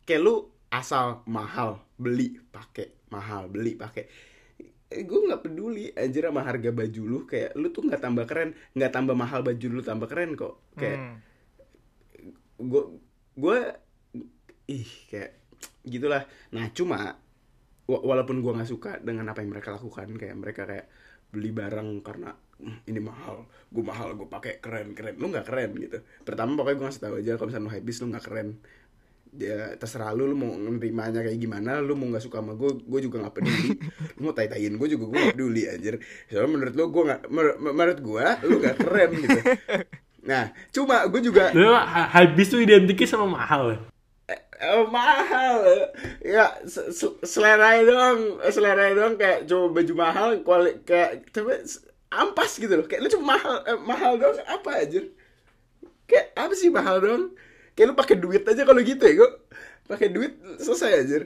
kayak 0.05 0.23
lu 0.23 0.35
asal 0.69 1.25
mahal 1.25 1.81
beli 1.97 2.37
pakai 2.53 2.93
mahal 3.09 3.47
beli 3.49 3.79
pakai 3.79 4.05
gue 4.87 5.21
nggak 5.27 5.43
peduli 5.43 5.91
anjir 5.99 6.29
sama 6.31 6.47
harga 6.47 6.71
baju 6.71 7.03
lu. 7.03 7.19
Kayak 7.27 7.57
lu 7.59 7.73
tuh 7.75 7.83
nggak 7.89 8.03
tambah 8.03 8.25
keren 8.29 8.55
nggak 8.77 8.93
tambah 8.93 9.17
mahal 9.19 9.41
baju 9.43 9.67
lu 9.73 9.83
tambah 9.83 10.07
keren 10.07 10.37
kok. 10.39 10.61
Kayak 10.77 10.99
Hmm. 11.01 11.17
gue 12.57 12.83
gue 13.37 13.59
ih 14.73 14.89
kayak 15.11 15.33
gitulah. 15.85 16.25
Nah 16.51 16.67
cuma 16.73 17.21
walaupun 17.87 18.43
gue 18.43 18.53
nggak 18.53 18.67
suka 18.67 18.99
dengan 18.99 19.31
apa 19.31 19.41
yang 19.41 19.51
mereka 19.51 19.71
lakukan 19.73 20.11
kayak 20.13 20.35
mereka 20.35 20.63
kayak 20.65 20.87
beli 21.27 21.51
barang 21.51 22.03
karena 22.03 22.31
"Hmm, 22.57 22.79
ini 22.85 22.99
mahal 22.99 23.45
gue 23.69 23.85
mahal 23.85 24.15
gue 24.15 24.27
pakai 24.27 24.59
keren 24.59 24.91
keren. 24.93 25.15
Lu 25.17 25.29
nggak 25.29 25.45
keren 25.45 25.71
gitu. 25.77 25.99
Pertama 26.23 26.55
pokoknya 26.55 26.77
gue 26.77 26.87
ngasih 26.87 27.03
tahu 27.03 27.15
aja 27.19 27.33
kalau 27.35 27.49
misalnya 27.49 27.67
lu 27.67 27.73
habis 27.73 27.97
lu 27.97 28.07
nggak 28.09 28.25
keren. 28.25 28.49
Ya 29.37 29.77
terserah 29.77 30.17
lu 30.17 30.25
lu 30.25 30.35
mau 30.35 30.49
nerimanya 30.49 31.21
kayak 31.21 31.37
gimana 31.37 31.79
lu 31.79 31.93
mau 31.93 32.09
nggak 32.09 32.25
suka 32.25 32.41
sama 32.41 32.57
gue 32.57 32.81
gue 32.81 33.01
juga 33.03 33.21
nggak 33.23 33.35
peduli. 33.35 33.69
Lu 34.17 34.21
mau 34.23 34.33
tai 34.33 34.49
taiin 34.49 34.75
gue 34.75 34.89
juga 34.89 35.05
gue 35.05 35.17
nggak 35.19 35.35
peduli 35.35 35.63
anjir. 35.69 35.95
Soalnya 36.27 36.49
menurut 36.49 36.75
lu 36.75 36.85
gue 36.89 37.03
nggak 37.05 37.23
menur- 37.29 37.59
menurut 37.61 37.99
gue 38.01 38.27
lu 38.49 38.55
nggak 38.59 38.77
keren 38.81 39.11
gitu. 39.15 39.39
Nah 40.25 40.45
cuma 40.73 41.07
gue 41.07 41.21
juga 41.21 41.53
Lu 41.53 41.71
ha- 41.71 42.11
habis 42.11 42.49
tuh 42.49 42.59
identiknya 42.59 43.07
sama 43.07 43.29
mahal? 43.29 43.79
Eh, 44.57 44.85
mahal. 44.89 45.61
Ya 46.21 46.57
se- 46.65 46.89
se- 46.91 47.19
selera 47.23 47.77
doang 47.83 48.41
selera 48.49 48.89
doang 48.91 49.15
kayak 49.15 49.45
coba 49.45 49.67
baju 49.77 49.93
mahal 49.95 50.29
kuali 50.41 50.81
kayak 50.83 51.29
coba 51.31 51.61
s- 51.61 51.85
ampas 52.09 52.57
gitu 52.57 52.73
loh. 52.73 52.87
Kayak 52.89 53.05
lu 53.05 53.09
cuma 53.13 53.37
mahal 53.37 53.55
eh, 53.65 53.79
mahal 53.79 54.13
doang 54.17 54.39
apa 54.43 54.71
aja 54.81 55.01
kayak 56.07 56.27
apa 56.33 56.55
sih 56.55 56.71
mahal 56.71 56.97
doang? 56.99 57.25
Kayak 57.77 57.87
lu 57.93 57.95
pakai 57.95 58.17
duit 58.17 58.43
aja 58.43 58.63
kalau 58.65 58.81
gitu 58.81 59.03
ya 59.05 59.15
gue 59.15 59.31
pakai 59.87 60.09
duit 60.09 60.33
selesai 60.59 60.93
aja 61.05 61.17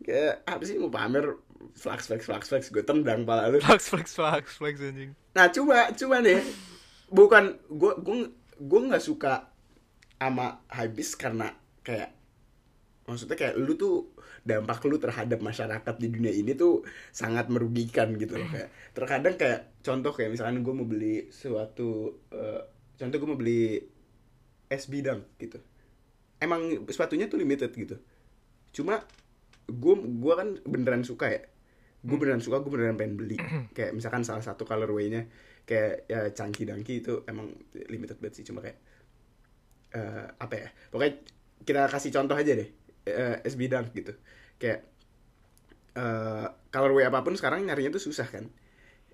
kayak 0.00 0.34
apa 0.42 0.62
sih 0.64 0.80
mau 0.80 0.88
pamer 0.88 1.36
flex 1.76 2.08
flex 2.08 2.24
flex 2.24 2.42
flex 2.48 2.62
gue 2.72 2.80
tendang 2.80 3.28
pala 3.28 3.52
lu. 3.52 3.60
Flex, 3.60 3.92
flex, 3.92 4.16
flex, 4.16 4.44
flex 4.56 4.80
anjing. 4.80 5.12
Nah 5.36 5.52
cuma 5.52 5.92
cuma 5.92 6.24
nih 6.24 6.40
bukan 7.12 7.60
gue 7.68 7.92
gue 8.00 8.16
gue 8.56 8.80
nggak 8.88 9.04
suka 9.04 9.52
sama 10.16 10.64
habis 10.68 11.12
karena 11.12 11.52
kayak 11.82 12.16
maksudnya 13.10 13.34
kayak 13.34 13.58
lu 13.58 13.74
tuh 13.74 14.14
dampak 14.46 14.86
lu 14.86 14.96
terhadap 15.02 15.42
masyarakat 15.42 15.94
di 15.98 16.08
dunia 16.08 16.30
ini 16.30 16.54
tuh 16.54 16.86
sangat 17.10 17.50
merugikan 17.50 18.14
gitu 18.14 18.38
loh 18.38 18.46
kayak 18.46 18.70
terkadang 18.94 19.34
kayak 19.34 19.74
contoh 19.82 20.14
kayak 20.14 20.30
misalkan 20.30 20.62
gue 20.62 20.74
mau 20.74 20.86
beli 20.86 21.26
suatu 21.34 22.22
eh, 22.30 22.62
contoh 22.96 23.16
gue 23.18 23.28
mau 23.28 23.40
beli 23.40 23.82
es 24.70 24.86
bidang 24.86 25.26
gitu. 25.42 25.58
Emang 26.38 26.86
sepatunya 26.88 27.26
tuh 27.26 27.42
limited 27.42 27.74
gitu. 27.74 27.98
Cuma 28.70 29.02
gue 29.66 29.94
gua 30.22 30.40
kan 30.40 30.48
beneran 30.62 31.02
suka 31.02 31.26
ya. 31.26 31.42
Gue 32.00 32.16
beneran 32.16 32.40
suka 32.40 32.62
gue 32.62 32.70
beneran 32.70 32.96
pengen 32.96 33.18
beli. 33.18 33.36
Kayak 33.76 33.98
misalkan 33.98 34.22
salah 34.22 34.46
satu 34.46 34.62
colorway-nya 34.64 35.26
kayak 35.60 36.10
ya 36.10 36.20
chunky 36.34 36.66
dangky 36.66 36.98
itu 36.98 37.22
emang 37.28 37.52
limited 37.90 38.16
banget 38.22 38.40
sih. 38.40 38.44
Cuma 38.46 38.64
kayak 38.64 38.78
eh, 39.98 40.26
apa 40.38 40.54
ya? 40.56 40.68
Pokoknya 40.88 41.14
kita 41.60 41.82
kasih 41.92 42.10
contoh 42.14 42.36
aja 42.38 42.56
deh 42.56 42.68
eh, 43.08 43.36
SB 43.46 43.68
Dunk 43.72 43.92
gitu. 43.96 44.12
Kayak 44.60 44.80
eh 46.00 46.46
colorway 46.72 47.04
apa 47.10 47.20
pun 47.26 47.34
sekarang 47.38 47.66
nyarinya 47.66 47.90
tuh 47.98 48.02
susah 48.08 48.26
kan. 48.34 48.44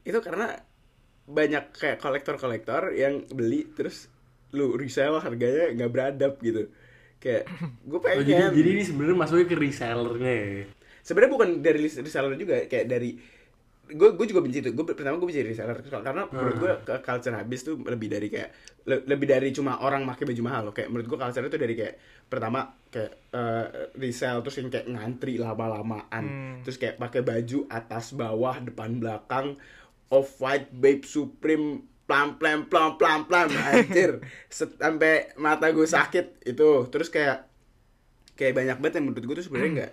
Itu 0.09 0.19
karena 0.27 0.47
banyak 1.29 1.65
kayak 1.81 1.99
kolektor-kolektor 2.05 2.83
yang 3.03 3.15
beli 3.39 3.69
terus 3.77 3.97
lu 4.57 4.77
resell 4.81 5.15
harganya 5.25 5.73
nggak 5.77 5.91
beradab 5.95 6.33
gitu. 6.45 6.63
Kayak 7.23 7.45
gue 7.91 8.01
Oh, 8.15 8.23
pengen 8.25 8.27
jadi, 8.29 8.43
jadi 8.57 8.69
ini 8.75 8.83
sebenarnya 8.89 9.17
masuknya 9.23 9.47
ke 9.51 9.57
resellernya 9.65 10.33
ya? 10.33 10.47
sebenarnya 11.07 11.33
bukan 11.33 11.51
dari 11.63 11.79
res- 11.87 12.01
reseller 12.03 12.35
juga 12.39 12.67
kayak 12.67 12.87
dari 12.91 13.11
gue 13.89 14.09
gue 14.13 14.27
juga 14.27 14.41
benci 14.41 14.59
itu. 14.59 14.71
Gue 14.71 14.85
pertama 14.85 15.17
gue 15.17 15.25
benci 15.25 15.41
reseller. 15.41 15.79
Karena 15.81 16.27
menurut 16.29 16.57
gue 16.57 16.73
ke 16.83 16.95
culture 17.01 17.33
habis 17.33 17.61
tuh 17.61 17.79
lebih 17.79 18.09
dari 18.09 18.27
kayak 18.27 18.51
le- 18.85 19.05
lebih 19.05 19.27
dari 19.27 19.49
cuma 19.51 19.79
orang 19.79 20.03
pakai 20.05 20.27
baju 20.27 20.43
mahal 20.43 20.63
loh. 20.65 20.75
Kayak 20.75 20.91
menurut 20.91 21.07
gue 21.07 21.19
culture 21.19 21.45
itu 21.45 21.57
dari 21.57 21.75
kayak 21.75 21.95
pertama 22.27 22.61
kayak 22.89 23.13
eh, 23.31 23.67
resell 23.95 24.41
terus 24.41 24.57
yang 24.57 24.69
kayak 24.69 24.87
ngantri 24.87 25.37
lama-lamaan. 25.37 26.25
Hmm. 26.25 26.57
terus 26.61 26.77
kayak 26.77 26.97
pakai 26.97 27.23
baju 27.23 27.59
atas 27.69 28.11
bawah 28.13 28.59
depan 28.59 28.97
belakang 28.97 29.55
off 30.09 30.39
white 30.39 30.71
babe 30.73 31.03
supreme 31.03 31.81
plam 32.05 32.35
plam 32.37 32.67
plam 32.67 32.95
plam 32.95 33.23
plam. 33.25 33.47
Anjir. 33.47 34.19
Sampai 34.51 35.31
mata 35.37 35.69
gue 35.69 35.85
sakit. 35.85 36.43
Itu. 36.45 36.87
Terus 36.87 37.07
kayak 37.07 37.47
kayak 38.35 38.53
banyak 38.53 38.77
banget 38.77 38.95
yang 38.97 39.07
menurut 39.07 39.25
gue 39.25 39.37
tuh 39.37 39.47
sebenarnya 39.47 39.71
nggak 39.77 39.93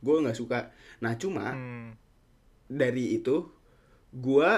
gue 0.00 0.16
nggak 0.20 0.36
suka. 0.36 0.70
Nah 1.00 1.12
cuma 1.14 1.48
Hmm. 1.50 1.90
Dari 2.68 3.16
itu 3.18 3.44
gue 4.14 4.50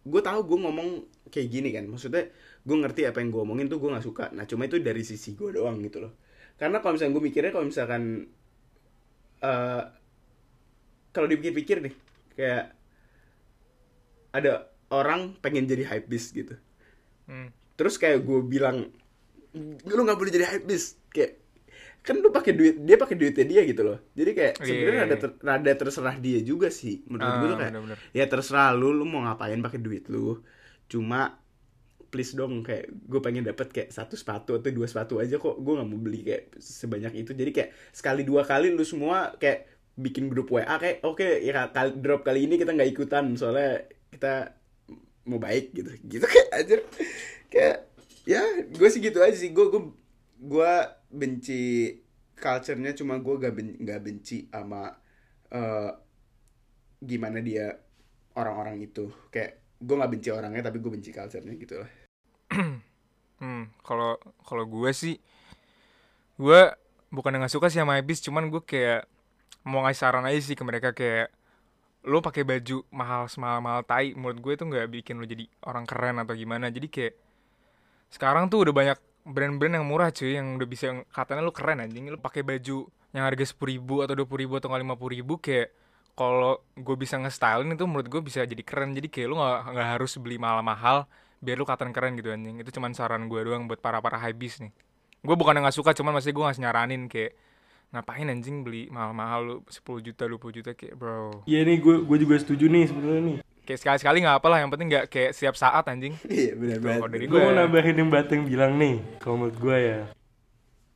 gue 0.00 0.20
tahu 0.24 0.40
gue 0.48 0.58
ngomong 0.64 0.88
kayak 1.28 1.48
gini 1.48 1.68
kan. 1.74 1.84
Maksudnya 1.88 2.30
gue 2.60 2.76
ngerti 2.76 3.08
apa 3.08 3.20
yang 3.22 3.30
gue 3.32 3.42
omongin 3.42 3.66
tuh 3.68 3.78
gue 3.80 3.90
nggak 3.92 4.06
suka. 4.06 4.24
Nah 4.36 4.44
cuma 4.48 4.66
itu 4.68 4.80
dari 4.80 5.02
sisi 5.04 5.36
gue 5.36 5.54
doang 5.56 5.80
gitu 5.84 6.02
loh. 6.04 6.12
Karena 6.60 6.80
kalau 6.84 6.96
misalnya 6.96 7.14
gue 7.16 7.24
mikirnya 7.24 7.52
kalau 7.54 7.66
misalkan 7.68 8.28
eh 9.40 9.82
kalau 11.10 11.26
dipikir-pikir 11.26 11.82
nih 11.82 11.94
kayak 12.36 12.64
ada 14.30 14.70
orang 14.90 15.34
pengen 15.42 15.66
jadi 15.66 15.86
hypebeast 15.86 16.28
gitu. 16.34 16.54
Hmm. 17.30 17.54
terus 17.78 17.94
kayak 17.94 18.26
gue 18.26 18.42
bilang 18.42 18.90
lu 19.86 20.00
nggak 20.02 20.18
boleh 20.18 20.34
jadi 20.34 20.46
hypebeast 20.50 21.00
kayak 21.14 21.39
kan 22.00 22.16
lu 22.16 22.32
pakai 22.32 22.52
duit 22.56 22.74
dia 22.80 22.96
pakai 22.96 23.16
duitnya 23.16 23.44
dia 23.44 23.62
gitu 23.68 23.82
loh. 23.84 23.98
Jadi 24.16 24.30
kayak 24.32 24.54
Iya, 24.56 24.66
sebenarnya 24.66 24.96
iya, 24.96 25.04
rada, 25.04 25.16
iya. 25.16 25.22
ter- 25.22 25.38
rada 25.40 25.72
terserah 25.76 26.16
dia 26.16 26.38
juga 26.40 26.68
sih 26.72 27.04
menurut 27.06 27.34
gue 27.34 27.46
Ah, 27.46 27.50
tuh 27.52 27.58
kayak 27.60 27.72
bener-bener. 27.76 27.98
ya 28.10 28.24
terserah 28.26 28.68
lu 28.72 28.88
lu 28.90 29.04
mau 29.04 29.20
ngapain 29.22 29.60
pakai 29.60 29.80
duit 29.80 30.04
lu. 30.08 30.40
Cuma 30.86 31.36
please 32.10 32.34
dong 32.34 32.66
kayak 32.66 32.90
gue 33.06 33.20
pengen 33.20 33.44
dapet 33.44 33.70
kayak 33.70 33.90
satu 33.90 34.18
sepatu 34.18 34.58
atau 34.58 34.66
dua 34.68 34.88
sepatu 34.88 35.22
aja 35.22 35.36
kok 35.36 35.56
gue 35.56 35.72
nggak 35.76 35.88
mau 35.88 36.00
beli 36.00 36.20
kayak 36.24 36.42
sebanyak 36.58 37.12
itu. 37.20 37.30
Jadi 37.36 37.50
kayak 37.52 37.70
sekali 37.92 38.24
dua 38.24 38.42
kali 38.42 38.72
lu 38.72 38.82
semua 38.82 39.36
kayak 39.36 39.68
bikin 39.94 40.26
grup 40.26 40.48
WA 40.48 40.74
kayak 40.74 41.04
oke 41.04 41.22
ya 41.38 41.68
kali, 41.68 42.00
drop 42.00 42.24
kali 42.24 42.48
ini 42.48 42.56
kita 42.56 42.72
nggak 42.72 42.90
ikutan 42.90 43.36
soalnya 43.36 43.84
kita 44.08 44.56
mau 45.28 45.38
baik 45.38 45.70
gitu. 45.70 45.90
Gitu 46.02 46.24
kayak 46.24 46.48
aja 46.50 46.74
kayak 47.46 47.76
ya 48.24 48.40
gue 48.64 48.88
sih 48.88 48.98
gitu 48.98 49.20
aja 49.20 49.36
sih. 49.36 49.52
Gue 49.52 49.68
gue 49.68 49.82
gue 50.40 50.72
benci 51.10 51.94
culture-nya 52.38 52.96
cuma 52.96 53.20
gue 53.20 53.34
gak 53.36 53.54
ben, 53.54 53.68
gak 53.82 54.00
benci 54.00 54.48
sama 54.48 54.94
eh, 55.52 55.90
gimana 57.02 57.38
dia 57.42 57.76
orang-orang 58.38 58.80
itu. 58.80 59.10
Kayak 59.28 59.60
gue 59.80 59.94
nggak 59.96 60.12
benci 60.12 60.28
orangnya 60.28 60.62
tapi 60.68 60.78
gue 60.78 60.90
benci 60.92 61.10
culture-nya 61.10 61.54
gitu 61.56 61.74
lah. 61.80 61.90
Hmm, 63.40 63.72
kalau 63.80 64.20
kalau 64.44 64.68
gue 64.68 64.92
sih 64.92 65.16
gue 66.36 66.60
bukan 67.08 67.40
nggak 67.40 67.48
suka 67.48 67.72
sih 67.72 67.80
sama 67.80 67.96
Ibis, 67.96 68.20
cuman 68.20 68.52
gue 68.52 68.60
kayak 68.60 69.08
mau 69.64 69.80
ngasih 69.80 69.96
saran 69.96 70.28
aja 70.28 70.44
sih 70.44 70.52
ke 70.52 70.60
mereka 70.60 70.92
kayak 70.92 71.32
lo 72.04 72.20
pakai 72.20 72.44
baju 72.44 72.84
mahal 72.92 73.32
semahal-mahal 73.32 73.80
tai 73.84 74.12
menurut 74.12 74.44
gue 74.44 74.52
itu 74.60 74.64
nggak 74.68 74.88
bikin 74.92 75.20
lo 75.20 75.24
jadi 75.24 75.48
orang 75.64 75.88
keren 75.88 76.20
atau 76.20 76.36
gimana. 76.36 76.68
Jadi 76.68 76.92
kayak 76.92 77.14
sekarang 78.12 78.52
tuh 78.52 78.68
udah 78.68 78.74
banyak 78.76 78.98
brand-brand 79.24 79.80
yang 79.80 79.86
murah 79.86 80.10
cuy 80.10 80.36
yang 80.36 80.56
udah 80.56 80.68
bisa 80.68 80.86
katanya 81.12 81.42
lo 81.44 81.52
keren 81.52 81.84
anjing. 81.84 82.08
Lo 82.08 82.18
pakai 82.18 82.44
baju 82.44 82.88
yang 83.10 83.24
harga 83.26 83.44
sepuluh 83.48 83.76
ribu 83.76 83.94
atau 84.04 84.14
dua 84.14 84.26
puluh 84.26 84.40
ribu 84.46 84.54
atau 84.56 84.70
lima 84.72 84.94
puluh 84.94 85.20
ribu 85.20 85.36
kayak 85.38 85.74
kalau 86.18 86.60
gue 86.76 86.96
bisa 87.00 87.16
nge-stylein 87.16 87.72
itu 87.72 87.84
menurut 87.88 88.08
gue 88.08 88.20
bisa 88.20 88.44
jadi 88.44 88.62
keren. 88.64 88.92
Jadi 88.92 89.08
kayak 89.08 89.26
lo 89.30 89.34
nggak 89.40 89.58
nggak 89.72 89.88
harus 89.98 90.12
beli 90.20 90.36
mahal-mahal 90.36 91.08
biar 91.40 91.56
lu 91.56 91.64
kelihatan 91.64 91.90
keren 91.96 92.12
gitu 92.20 92.28
anjing. 92.32 92.60
Itu 92.60 92.70
cuman 92.76 92.92
saran 92.92 93.28
gue 93.28 93.40
doang 93.40 93.64
buat 93.64 93.80
para 93.80 94.00
para 94.04 94.20
hypebeast 94.20 94.68
nih. 94.68 94.72
Gue 95.20 95.36
bukan 95.36 95.56
nggak 95.56 95.76
suka 95.76 95.92
cuman 95.96 96.16
masih 96.16 96.32
gue 96.32 96.44
ngasih 96.44 96.62
nyaranin 96.64 97.08
kayak 97.08 97.36
ngapain 97.90 98.30
anjing 98.30 98.62
beli 98.62 98.86
mahal-mahal 98.86 99.40
lu 99.42 99.56
10 99.66 100.06
juta 100.06 100.22
20 100.30 100.56
juta 100.62 100.70
kayak 100.78 100.94
bro. 100.94 101.42
Iya 101.44 101.66
nih 101.66 101.82
gue 101.82 102.06
gue 102.06 102.18
juga 102.22 102.38
setuju 102.38 102.70
nih 102.70 102.84
sebenarnya 102.86 103.22
nih. 103.26 103.36
Kayak 103.62 103.78
sekali-sekali 103.78 104.16
nggak 104.20 104.36
apa 104.38 104.48
lah 104.48 104.58
yang 104.58 104.70
penting 104.70 104.88
nggak 104.88 105.06
kayak 105.08 105.30
setiap 105.30 105.54
saat 105.54 105.84
anjing 105.86 106.14
iya 106.26 106.52
benar 106.54 107.06
dari 107.06 107.24
Gue 107.24 107.38
mau 107.38 107.50
gue 107.50 107.58
nambahin 107.58 107.96
yang 107.96 108.10
Bateng 108.10 108.42
bilang 108.44 108.74
nih, 108.76 108.98
kalau 109.18 109.36
menurut 109.38 109.56
gue 109.56 109.76
ya. 109.78 110.00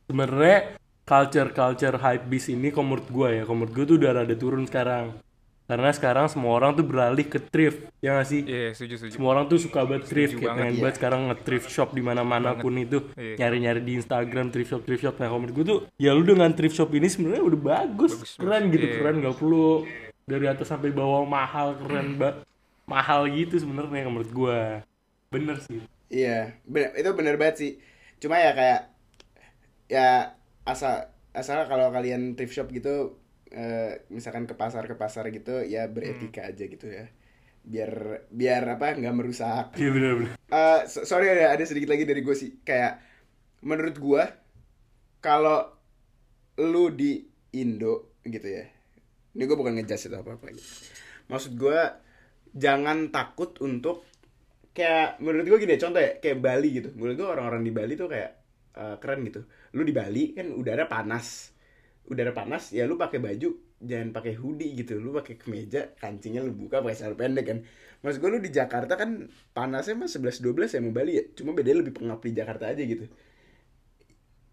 Sebenarnya 0.05 0.57
culture 1.03 1.49
culture 1.49 1.97
hype 1.97 2.25
beast 2.25 2.49
ini 2.49 2.69
kalau 2.69 2.93
menurut 2.93 3.07
gue 3.07 3.29
ya, 3.31 3.41
kalau 3.43 3.57
menurut 3.57 3.73
gue 3.73 3.85
tuh 3.85 3.95
udah 3.97 4.11
rada 4.13 4.35
turun 4.35 4.65
sekarang. 4.65 5.17
Karena 5.65 5.89
sekarang 5.89 6.29
semua 6.29 6.53
orang 6.53 6.77
tuh 6.77 6.85
beralih 6.85 7.25
ke 7.25 7.41
thrift, 7.41 7.89
ya 7.97 8.13
gak 8.13 8.29
sih? 8.29 8.45
iya 8.45 8.69
setuju 8.69 9.01
setuju 9.01 9.17
Semua 9.17 9.33
orang 9.33 9.49
tuh 9.49 9.57
suka 9.57 9.81
banget 9.81 10.05
thrift, 10.05 10.37
kayak 10.37 10.45
banget, 10.45 10.61
pengen 10.61 10.75
iya. 10.77 10.81
banget 10.85 10.95
sekarang 11.01 11.21
nge-thrift 11.25 11.67
shop 11.73 11.89
di 11.89 12.01
mana-mana 12.05 12.53
pun 12.53 12.77
itu. 12.77 13.01
Iya. 13.17 13.33
Nyari-nyari 13.41 13.81
di 13.81 13.97
Instagram 13.97 14.53
thrift 14.53 14.69
shop 14.69 14.85
thrift 14.85 15.01
shop. 15.01 15.17
Nah, 15.17 15.25
kalau 15.25 15.41
menurut 15.41 15.57
gue 15.57 15.65
tuh 15.65 15.79
ya 15.97 16.13
lu 16.13 16.21
dengan 16.21 16.53
thrift 16.53 16.77
shop 16.77 16.93
ini 16.93 17.09
sebenarnya 17.09 17.41
udah 17.41 17.57
bagus, 17.57 18.13
Bagus, 18.13 18.37
keren 18.37 18.69
bagus. 18.69 18.73
gitu, 18.77 18.85
Iya. 18.85 18.97
keren 19.01 19.15
nggak 19.25 19.35
perlu 19.41 19.69
dari 20.21 20.45
atas 20.45 20.67
sampai 20.69 20.89
bawah 20.93 21.25
mahal, 21.25 21.67
keren 21.81 22.07
ba 22.21 22.29
mahal 22.85 23.25
gitu 23.27 23.57
sebenarnya 23.57 24.05
menurut 24.05 24.31
gue. 24.31 24.59
Bener 25.29 25.57
sih. 25.59 25.81
iya 26.05 26.53
bener, 26.63 26.93
itu 26.93 27.09
bener 27.11 27.35
banget 27.35 27.55
sih 27.57 27.71
cuma 28.15 28.37
ya 28.37 28.53
kayak 28.53 28.81
ya 29.85 30.37
asal 30.63 31.09
asal 31.33 31.65
kalau 31.65 31.89
kalian 31.89 32.37
thrift 32.37 32.53
shop 32.53 32.69
gitu 32.69 33.17
eh, 33.49 34.05
misalkan 34.07 34.45
ke 34.45 34.53
pasar 34.53 34.85
ke 34.85 34.93
pasar 34.93 35.27
gitu 35.29 35.65
ya 35.65 35.89
beretika 35.89 36.45
aja 36.45 36.61
gitu 36.63 36.85
ya 36.85 37.09
biar 37.65 37.91
biar 38.29 38.77
apa 38.77 38.93
nggak 38.93 39.15
merusak 39.17 39.73
Iya 39.75 39.89
bener-bener. 39.89 40.37
Eh, 40.37 40.81
so- 40.85 41.03
sorry 41.03 41.25
ada 41.27 41.57
ada 41.57 41.63
sedikit 41.65 41.89
lagi 41.89 42.05
dari 42.05 42.21
gue 42.21 42.35
sih 42.37 42.61
kayak 42.61 43.01
menurut 43.65 43.97
gue 43.97 44.23
kalau 45.19 45.73
lu 46.61 46.93
di 46.93 47.25
Indo 47.51 48.13
gitu 48.21 48.45
ya 48.45 48.65
ini 49.33 49.43
gue 49.43 49.57
bukan 49.57 49.73
ngejudge 49.73 50.07
atau 50.07 50.21
apa 50.21 50.37
apa 50.37 50.53
gitu. 50.53 50.69
maksud 51.27 51.57
gue 51.57 51.79
jangan 52.55 53.11
takut 53.11 53.59
untuk 53.59 54.07
kayak 54.71 55.19
menurut 55.19 55.45
gue 55.47 55.59
gini 55.67 55.75
contoh 55.75 55.99
ya 55.99 56.11
kayak 56.23 56.39
Bali 56.39 56.69
gitu. 56.79 56.89
Menurut 56.95 57.15
gue 57.19 57.27
orang-orang 57.27 57.61
di 57.67 57.71
Bali 57.75 57.93
tuh 57.99 58.07
kayak 58.07 58.31
eh, 58.79 58.95
keren 59.03 59.19
gitu. 59.27 59.43
Lu 59.75 59.83
di 59.83 59.91
Bali 59.91 60.31
kan 60.31 60.47
udara 60.55 60.87
panas. 60.87 61.51
Udara 62.07 62.31
panas 62.31 62.71
ya 62.71 62.87
lu 62.87 62.95
pakai 62.95 63.19
baju 63.19 63.49
jangan 63.83 64.15
pakai 64.15 64.33
hoodie 64.39 64.71
gitu. 64.79 64.95
Lu 64.97 65.11
pakai 65.11 65.35
kemeja 65.35 65.93
kancingnya 65.99 66.41
lu 66.41 66.55
buka 66.55 66.79
pakai 66.79 66.95
celana 66.95 67.15
pendek 67.19 67.45
kan. 67.45 67.59
Maksud 68.03 68.19
gue 68.23 68.29
lu 68.31 68.39
di 68.39 68.51
Jakarta 68.55 68.93
kan 68.95 69.27
panasnya 69.51 69.99
mah 69.99 70.07
11 70.07 70.39
12 70.39 70.71
ya 70.71 70.79
sama 70.79 70.91
Bali 70.95 71.11
ya. 71.19 71.23
Cuma 71.35 71.51
bedanya 71.51 71.83
lebih 71.83 71.93
pengap 71.99 72.23
di 72.23 72.31
Jakarta 72.31 72.71
aja 72.71 72.83
gitu. 72.83 73.05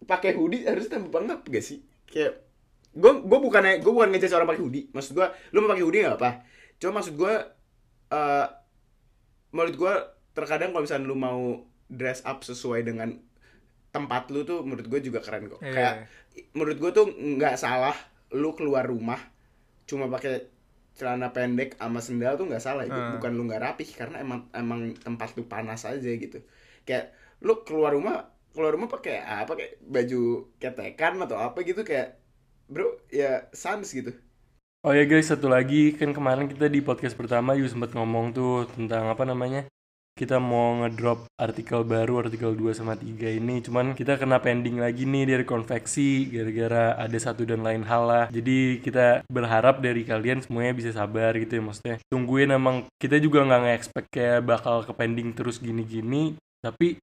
Pakai 0.03 0.35
hoodie 0.35 0.67
harus 0.67 0.91
tambah 0.91 1.07
pengap 1.07 1.47
gak 1.47 1.63
sih? 1.63 1.79
Kayak 2.11 2.43
gue 2.93 3.11
gue 3.23 3.39
bukan 3.39 3.63
gue 3.79 3.93
bukan 3.95 4.09
ngejudge 4.11 4.35
orang 4.35 4.47
pakai 4.51 4.63
hoodie. 4.63 4.85
Maksud 4.91 5.11
gue 5.15 5.27
lu 5.55 5.63
mau 5.63 5.71
pakai 5.71 5.83
hoodie 5.87 6.03
nggak 6.03 6.19
apa 6.19 6.31
cuma 6.83 6.99
maksud 6.99 7.15
gue 7.15 7.33
eh 8.13 8.45
menurut 9.51 9.75
gue 9.75 9.93
terkadang 10.33 10.69
kalau 10.69 10.83
misalnya 10.83 11.05
lu 11.05 11.17
mau 11.17 11.41
dress 11.87 12.21
up 12.23 12.41
sesuai 12.41 12.81
dengan 12.83 13.17
tempat 13.89 14.29
lu 14.29 14.41
tuh 14.41 14.61
menurut 14.61 14.85
gue 14.85 14.99
juga 15.03 15.21
keren 15.21 15.45
kok 15.47 15.61
Iya. 15.61 15.69
kayak 15.71 15.93
menurut 16.53 16.77
gue 16.79 16.91
tuh 16.91 17.05
nggak 17.09 17.55
salah 17.55 17.93
lu 18.31 18.53
keluar 18.53 18.85
rumah 18.85 19.21
cuma 19.85 20.09
pakai 20.09 20.49
celana 20.93 21.29
pendek 21.29 21.77
sama 21.77 22.01
sendal 22.01 22.33
tuh 22.33 22.45
nggak 22.45 22.61
salah 22.61 22.83
itu 22.83 22.93
Hmm. 22.93 23.17
bukan 23.17 23.31
lu 23.33 23.45
nggak 23.45 23.61
rapih 23.61 23.89
karena 23.91 24.21
emang 24.21 24.49
emang 24.51 24.93
tempat 24.95 25.33
lu 25.33 25.45
panas 25.45 25.85
aja 25.85 26.01
gitu 26.05 26.41
kayak 26.83 27.13
lu 27.41 27.61
keluar 27.61 27.93
rumah 27.93 28.29
keluar 28.53 28.73
rumah 28.73 28.85
pakai 28.87 29.21
apa 29.21 29.53
kayak 29.53 29.81
baju 29.81 30.21
ketekan 30.57 31.17
atau 31.19 31.37
apa 31.37 31.61
gitu 31.61 31.81
kayak 31.81 32.17
bro 32.65 32.97
ya 33.09 33.49
sans 33.53 33.85
gitu 33.85 34.13
Oh 34.83 34.91
ya 34.91 35.07
guys, 35.07 35.31
satu 35.31 35.47
lagi 35.47 35.95
kan 35.95 36.11
kemarin 36.11 36.51
kita 36.51 36.67
di 36.67 36.83
podcast 36.83 37.15
pertama 37.15 37.55
juga 37.55 37.71
sempat 37.71 37.95
ngomong 37.95 38.35
tuh 38.35 38.67
tentang 38.67 39.07
apa 39.07 39.23
namanya? 39.23 39.63
Kita 40.11 40.43
mau 40.43 40.83
ngedrop 40.83 41.23
artikel 41.39 41.87
baru, 41.87 42.27
artikel 42.27 42.51
2 42.51 42.75
sama 42.75 42.99
3 42.99 43.31
ini. 43.31 43.63
Cuman 43.63 43.95
kita 43.95 44.19
kena 44.19 44.43
pending 44.43 44.83
lagi 44.83 45.07
nih 45.07 45.23
dari 45.23 45.47
konveksi 45.47 46.27
gara-gara 46.27 46.99
ada 46.99 47.15
satu 47.15 47.47
dan 47.47 47.63
lain 47.63 47.87
hal 47.87 48.03
lah. 48.03 48.25
Jadi 48.27 48.83
kita 48.83 49.23
berharap 49.31 49.79
dari 49.79 50.03
kalian 50.03 50.43
semuanya 50.43 50.75
bisa 50.75 50.91
sabar 50.91 51.31
gitu 51.39 51.55
ya 51.55 51.63
maksudnya. 51.63 51.95
Tungguin 52.11 52.51
emang 52.51 52.83
kita 52.99 53.23
juga 53.23 53.39
nggak 53.47 53.61
nge-expect 53.63 54.07
kayak 54.11 54.43
bakal 54.43 54.83
ke 54.83 54.91
pending 54.91 55.31
terus 55.31 55.63
gini-gini. 55.63 56.35
Tapi 56.59 56.99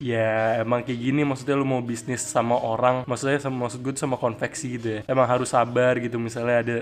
ya 0.00 0.56
emang 0.64 0.80
kayak 0.80 0.96
gini 0.96 1.20
maksudnya 1.28 1.60
lu 1.60 1.68
mau 1.68 1.84
bisnis 1.84 2.24
sama 2.24 2.56
orang 2.56 3.04
maksudnya 3.04 3.36
sama 3.36 3.68
maksud 3.68 3.84
gue 3.84 3.92
sama 3.92 4.16
konveksi 4.16 4.80
gitu 4.80 4.88
ya 4.96 5.00
emang 5.04 5.28
harus 5.28 5.52
sabar 5.52 6.00
gitu 6.00 6.16
misalnya 6.16 6.56
ada 6.64 6.76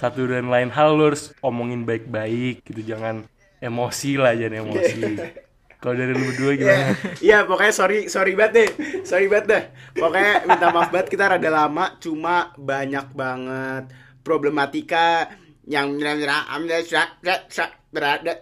satu 0.00 0.24
dan 0.32 0.48
lain 0.48 0.72
hal 0.72 0.96
lu 0.96 1.12
harus 1.12 1.36
omongin 1.44 1.84
baik-baik 1.84 2.64
gitu 2.64 2.80
jangan 2.96 3.28
emosi 3.60 4.16
lah 4.16 4.32
jangan 4.32 4.64
emosi. 4.64 5.00
Kalau 5.80 5.96
dari 5.96 6.12
lu 6.12 6.24
berdua 6.28 6.52
Iya, 6.52 6.60
gimana? 6.60 6.92
Iya 7.28 7.38
pokoknya 7.48 7.72
sorry 7.72 7.98
sorry 8.12 8.32
banget 8.36 8.52
deh, 8.52 8.68
sorry 9.04 9.26
banget 9.32 9.46
dah. 9.48 9.62
Pokoknya 9.96 10.32
minta 10.44 10.66
maaf 10.68 10.88
banget 10.92 11.08
kita 11.08 11.24
rada 11.36 11.50
lama, 11.52 11.96
cuma 12.00 12.52
banyak 12.56 13.06
banget 13.16 13.84
problematika 14.20 15.28
yang 15.64 15.96
berada 17.90 18.38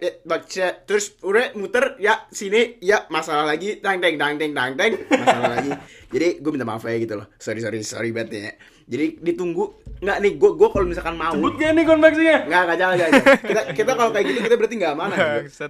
terus 0.85 1.17
udah 1.19 1.53
muter 1.55 1.97
ya 1.97 2.29
sini 2.29 2.77
ya 2.79 3.09
masalah 3.09 3.45
lagi 3.45 3.81
tang 3.81 3.97
teng 3.97 4.15
tang 4.15 4.37
teng 4.37 4.53
tang 4.53 4.73
teng 4.77 4.93
masalah 5.09 5.49
lagi. 5.57 5.73
Jadi 6.09 6.29
gue 6.39 6.51
minta 6.51 6.65
maaf 6.65 6.83
ya 6.83 6.97
gitu 6.97 7.17
loh. 7.17 7.27
Sorry 7.35 7.59
sorry 7.59 7.81
sorry 7.81 8.13
banget 8.13 8.29
ya. 8.31 8.53
Jadi 8.87 9.17
ditunggu 9.19 9.65
nggak 9.99 10.17
nih 10.21 10.33
gue 10.35 10.51
gue 10.53 10.69
kalau 10.69 10.85
misalkan 10.85 11.17
mau. 11.17 11.33
Sebut 11.33 11.57
gak 11.57 11.73
nih 11.73 11.85
konveksinya? 11.85 12.37
Nggak 12.45 12.63
nggak 12.63 12.79
jangan 12.79 12.97
jangan 12.97 13.13
kita 13.41 13.61
kita 13.75 13.91
kalau 13.95 14.11
kayak 14.11 14.27
gitu 14.27 14.39
kita 14.43 14.55
berarti 14.55 14.75
nggak 14.77 14.93
amanah 14.93 15.17
gitu. 15.43 15.67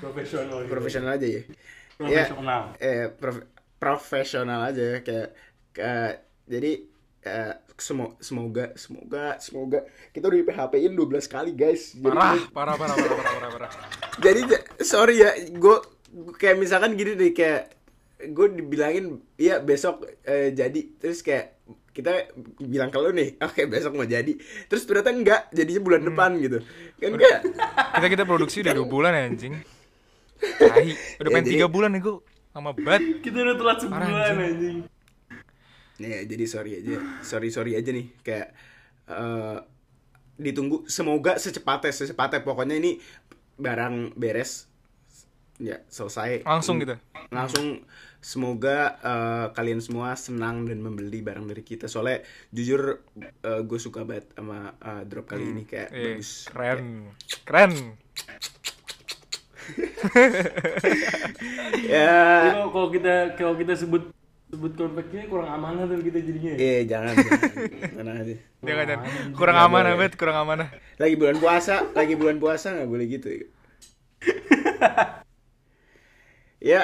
Profesional 0.00 0.56
gitu. 0.58 0.70
profesional 0.72 1.10
aja 1.12 1.26
ya. 1.26 1.42
Profesional. 1.96 2.62
eh 2.78 3.06
prof- 3.10 3.46
profesional 3.76 4.60
aja 4.64 5.00
kayak 5.00 5.28
kayak- 5.70 6.16
jadi 6.46 6.72
eh, 7.26 7.54
semo- 7.76 8.14
semoga 8.18 8.70
semoga 8.74 9.36
semoga 9.36 9.82
kita 10.08 10.24
udah 10.24 10.38
di 10.38 10.46
PHP-in 10.46 10.92
12 10.92 11.26
kali 11.26 11.50
guys. 11.52 11.92
Jadi- 11.92 12.06
Parah, 12.06 12.38
parah, 12.48 12.94
parah, 12.94 12.94
parah, 12.94 13.16
parah, 13.16 13.32
parah, 13.34 13.50
parah. 13.52 13.70
jadi 14.24 14.40
sorry 14.80 15.18
ya 15.18 15.30
gue 15.50 15.76
kayak 16.34 16.56
misalkan 16.56 16.94
gini 16.94 17.12
deh 17.12 17.30
kayak 17.30 17.74
gue 18.24 18.46
dibilangin 18.54 19.06
iya 19.36 19.58
besok 19.58 20.06
eh, 20.22 20.48
jadi 20.50 20.80
terus 20.96 21.20
kayak 21.20 21.52
kita 21.90 22.32
bilang 22.58 22.88
ke 22.88 22.96
lu 22.96 23.10
nih 23.10 23.36
oke 23.38 23.60
besok 23.66 23.92
mau 23.92 24.04
jadi 24.04 24.32
terus 24.64 24.84
ternyata 24.84 25.10
enggak 25.10 25.40
jadinya 25.50 25.82
bulan 25.82 26.02
depan 26.02 26.30
gitu 26.38 26.58
kan 26.96 27.10
kayak 27.12 27.40
Kita 27.92 28.06
kita 28.10 28.24
produksi 28.24 28.60
udah 28.60 28.72
dua 28.72 28.86
bulan 28.86 29.12
ya 29.12 29.22
anjing. 29.26 29.54
Tai, 30.36 30.84
udah 31.18 31.28
Ya, 31.28 31.34
pengen 31.34 31.44
tiga 31.46 31.66
bulan 31.66 31.90
nih 31.90 32.02
gua. 32.02 32.20
Lama 32.52 32.72
banget. 32.72 33.20
Kita 33.20 33.36
udah 33.38 33.56
telat 33.56 33.76
sebulan 33.80 34.04
anjing. 34.06 34.38
anjing. 34.38 34.78
Ya 35.96 36.20
jadi 36.24 36.44
sorry 36.44 36.72
aja. 36.78 36.96
Sorry 37.20 37.48
sorry 37.48 37.72
aja 37.74 37.90
nih. 37.90 38.06
Kayak 38.20 38.52
eh, 39.06 39.58
ditunggu. 40.36 40.84
Semoga 40.86 41.36
secepatnya 41.36 41.92
secepatnya. 41.92 42.40
Pokoknya 42.40 42.76
ini 42.76 43.00
barang 43.56 44.12
beres. 44.14 44.68
Ya 45.56 45.80
selesai. 45.88 46.44
Langsung 46.44 46.76
gitu. 46.80 46.96
langsung. 47.32 47.80
Semoga 48.20 48.98
eh, 49.00 49.46
kalian 49.54 49.78
semua 49.78 50.18
senang 50.18 50.66
dan 50.66 50.82
membeli 50.82 51.22
barang 51.22 51.46
dari 51.46 51.62
kita. 51.62 51.86
Soalnya 51.86 52.26
jujur 52.50 53.00
gue 53.40 53.78
suka 53.78 54.02
banget 54.02 54.26
sama 54.34 54.74
eh, 54.76 55.02
drop 55.06 55.30
kali 55.30 55.46
ini. 55.46 55.62
Kayak 55.62 55.88
Eh, 55.94 56.18
bagus. 56.18 56.50
keren. 56.50 57.08
Keren. 57.46 57.72
ya. 61.86 62.14
Kalau 62.54 62.68
kalau 62.70 62.88
kita 62.90 63.14
kalau 63.38 63.54
kita 63.58 63.74
sebut 63.74 64.10
sebut 64.56 64.72
konveknya 64.74 65.28
kurang 65.28 65.48
amanah 65.52 65.84
tuh 65.84 66.00
kita 66.00 66.18
jadinya. 66.24 66.52
eh 66.56 66.80
jangan 66.88 67.12
jangan 67.12 67.40
Jangan 67.96 68.14
aja. 68.24 68.34
Jangan, 68.66 68.84
jangan. 68.90 69.06
Kurang 69.36 69.56
amanah 69.60 69.90
banget, 69.94 70.12
kurang 70.16 70.36
amanah. 70.42 70.68
lagi 70.96 71.14
bulan 71.20 71.36
puasa 71.36 71.74
lagi 71.92 72.14
bulan 72.16 72.40
puasa 72.40 72.72
nggak 72.72 72.88
boleh 72.88 73.06
gitu 73.06 73.28
ya 73.30 73.44
ya 76.72 76.80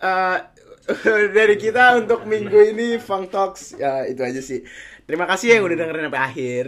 eh, 0.00 0.38
dari 1.36 1.56
kita 1.56 1.96
untuk 2.00 2.28
minggu 2.28 2.58
ini 2.72 3.00
Funk 3.00 3.32
Talks 3.32 3.76
ya 3.76 4.04
itu 4.04 4.20
aja 4.20 4.40
sih 4.40 4.60
terima 5.04 5.24
kasih 5.24 5.56
yang 5.60 5.64
udah 5.68 5.76
dengerin 5.78 6.06
sampai 6.10 6.24
akhir 6.24 6.66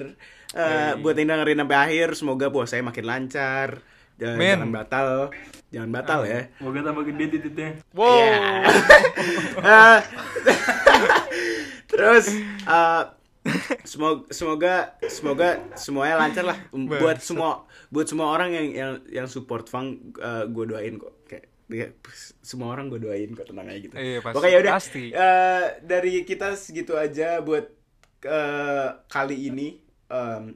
Eh, 0.57 0.97
buat 1.05 1.13
yang 1.13 1.29
dengerin 1.37 1.61
sampai 1.61 1.77
akhir 1.77 2.09
semoga 2.17 2.47
puasanya 2.49 2.89
makin 2.89 3.05
lancar 3.05 3.85
jangan, 4.17 4.41
jangan 4.41 4.71
batal 4.73 5.09
jangan 5.69 5.91
batal 5.91 6.21
ya 6.23 6.47
Semoga 6.57 6.81
tambah 6.81 7.05
gede 7.05 7.25
titiknya. 7.33 7.71
Wow. 7.91 8.63
Eh, 9.59 9.99
terus 11.91 12.27
eh, 12.63 13.03
semoga 13.83 14.27
semoga 14.31 14.75
semoga 15.07 15.49
semuanya 15.75 16.17
lancar 16.19 16.45
lah 16.45 16.59
buat 16.71 17.19
semua 17.21 17.63
buat 17.89 18.07
semua 18.07 18.27
orang 18.29 18.51
yang 18.51 18.67
yang 18.69 18.93
yang 19.09 19.27
support 19.27 19.67
Fang 19.67 19.95
gue 20.47 20.65
doain 20.67 20.97
kok 20.97 21.15
kayak 21.25 21.47
ya, 21.67 21.87
semua 22.41 22.71
orang 22.71 22.87
gue 22.87 22.99
doain 22.99 23.31
kok 23.31 23.47
tenang 23.47 23.67
aja 23.67 23.79
gitu 23.81 23.95
Iya, 23.95 24.19
pasti. 24.21 24.35
pokoknya 24.35 24.59
udah 24.61 24.73
Pasti. 24.75 25.05
eh, 25.09 25.65
dari 25.81 26.13
kita 26.23 26.55
segitu 26.55 26.95
aja 26.95 27.39
buat 27.41 27.67
eh, 28.23 28.89
kali 29.07 29.37
ini 29.47 29.69
Em, 30.07 30.55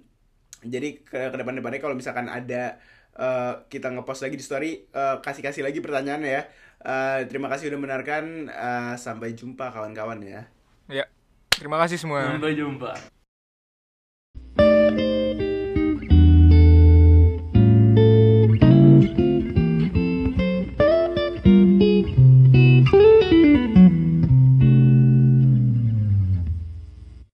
jadi 0.63 1.03
ke, 1.03 1.19
ke 1.27 1.35
depan 1.35 1.59
depannya 1.59 1.83
kalau 1.83 1.99
misalkan 1.99 2.31
ada 2.31 2.79
eh, 3.17 3.55
kita 3.67 3.91
ngepost 3.91 4.23
lagi 4.23 4.37
di 4.37 4.45
story 4.45 4.71
eh, 4.91 5.17
kasih 5.23 5.43
kasih 5.43 5.63
lagi 5.67 5.79
pertanyaan 5.83 6.23
ya 6.25 6.43
Eh, 6.81 7.29
terima 7.29 7.53
kasih 7.53 7.69
udah 7.69 7.77
mendengarkan 7.77 8.49
Eh, 8.49 8.95
sampai 8.97 9.37
jumpa 9.37 9.69
kawan-kawan 9.69 10.17
ya 10.25 10.49
Ya. 10.89 11.05
Terima 11.53 11.77
kasih 11.77 12.01
semua. 12.01 12.25
Sampai 12.25 12.57
jumpa. 12.57 13.20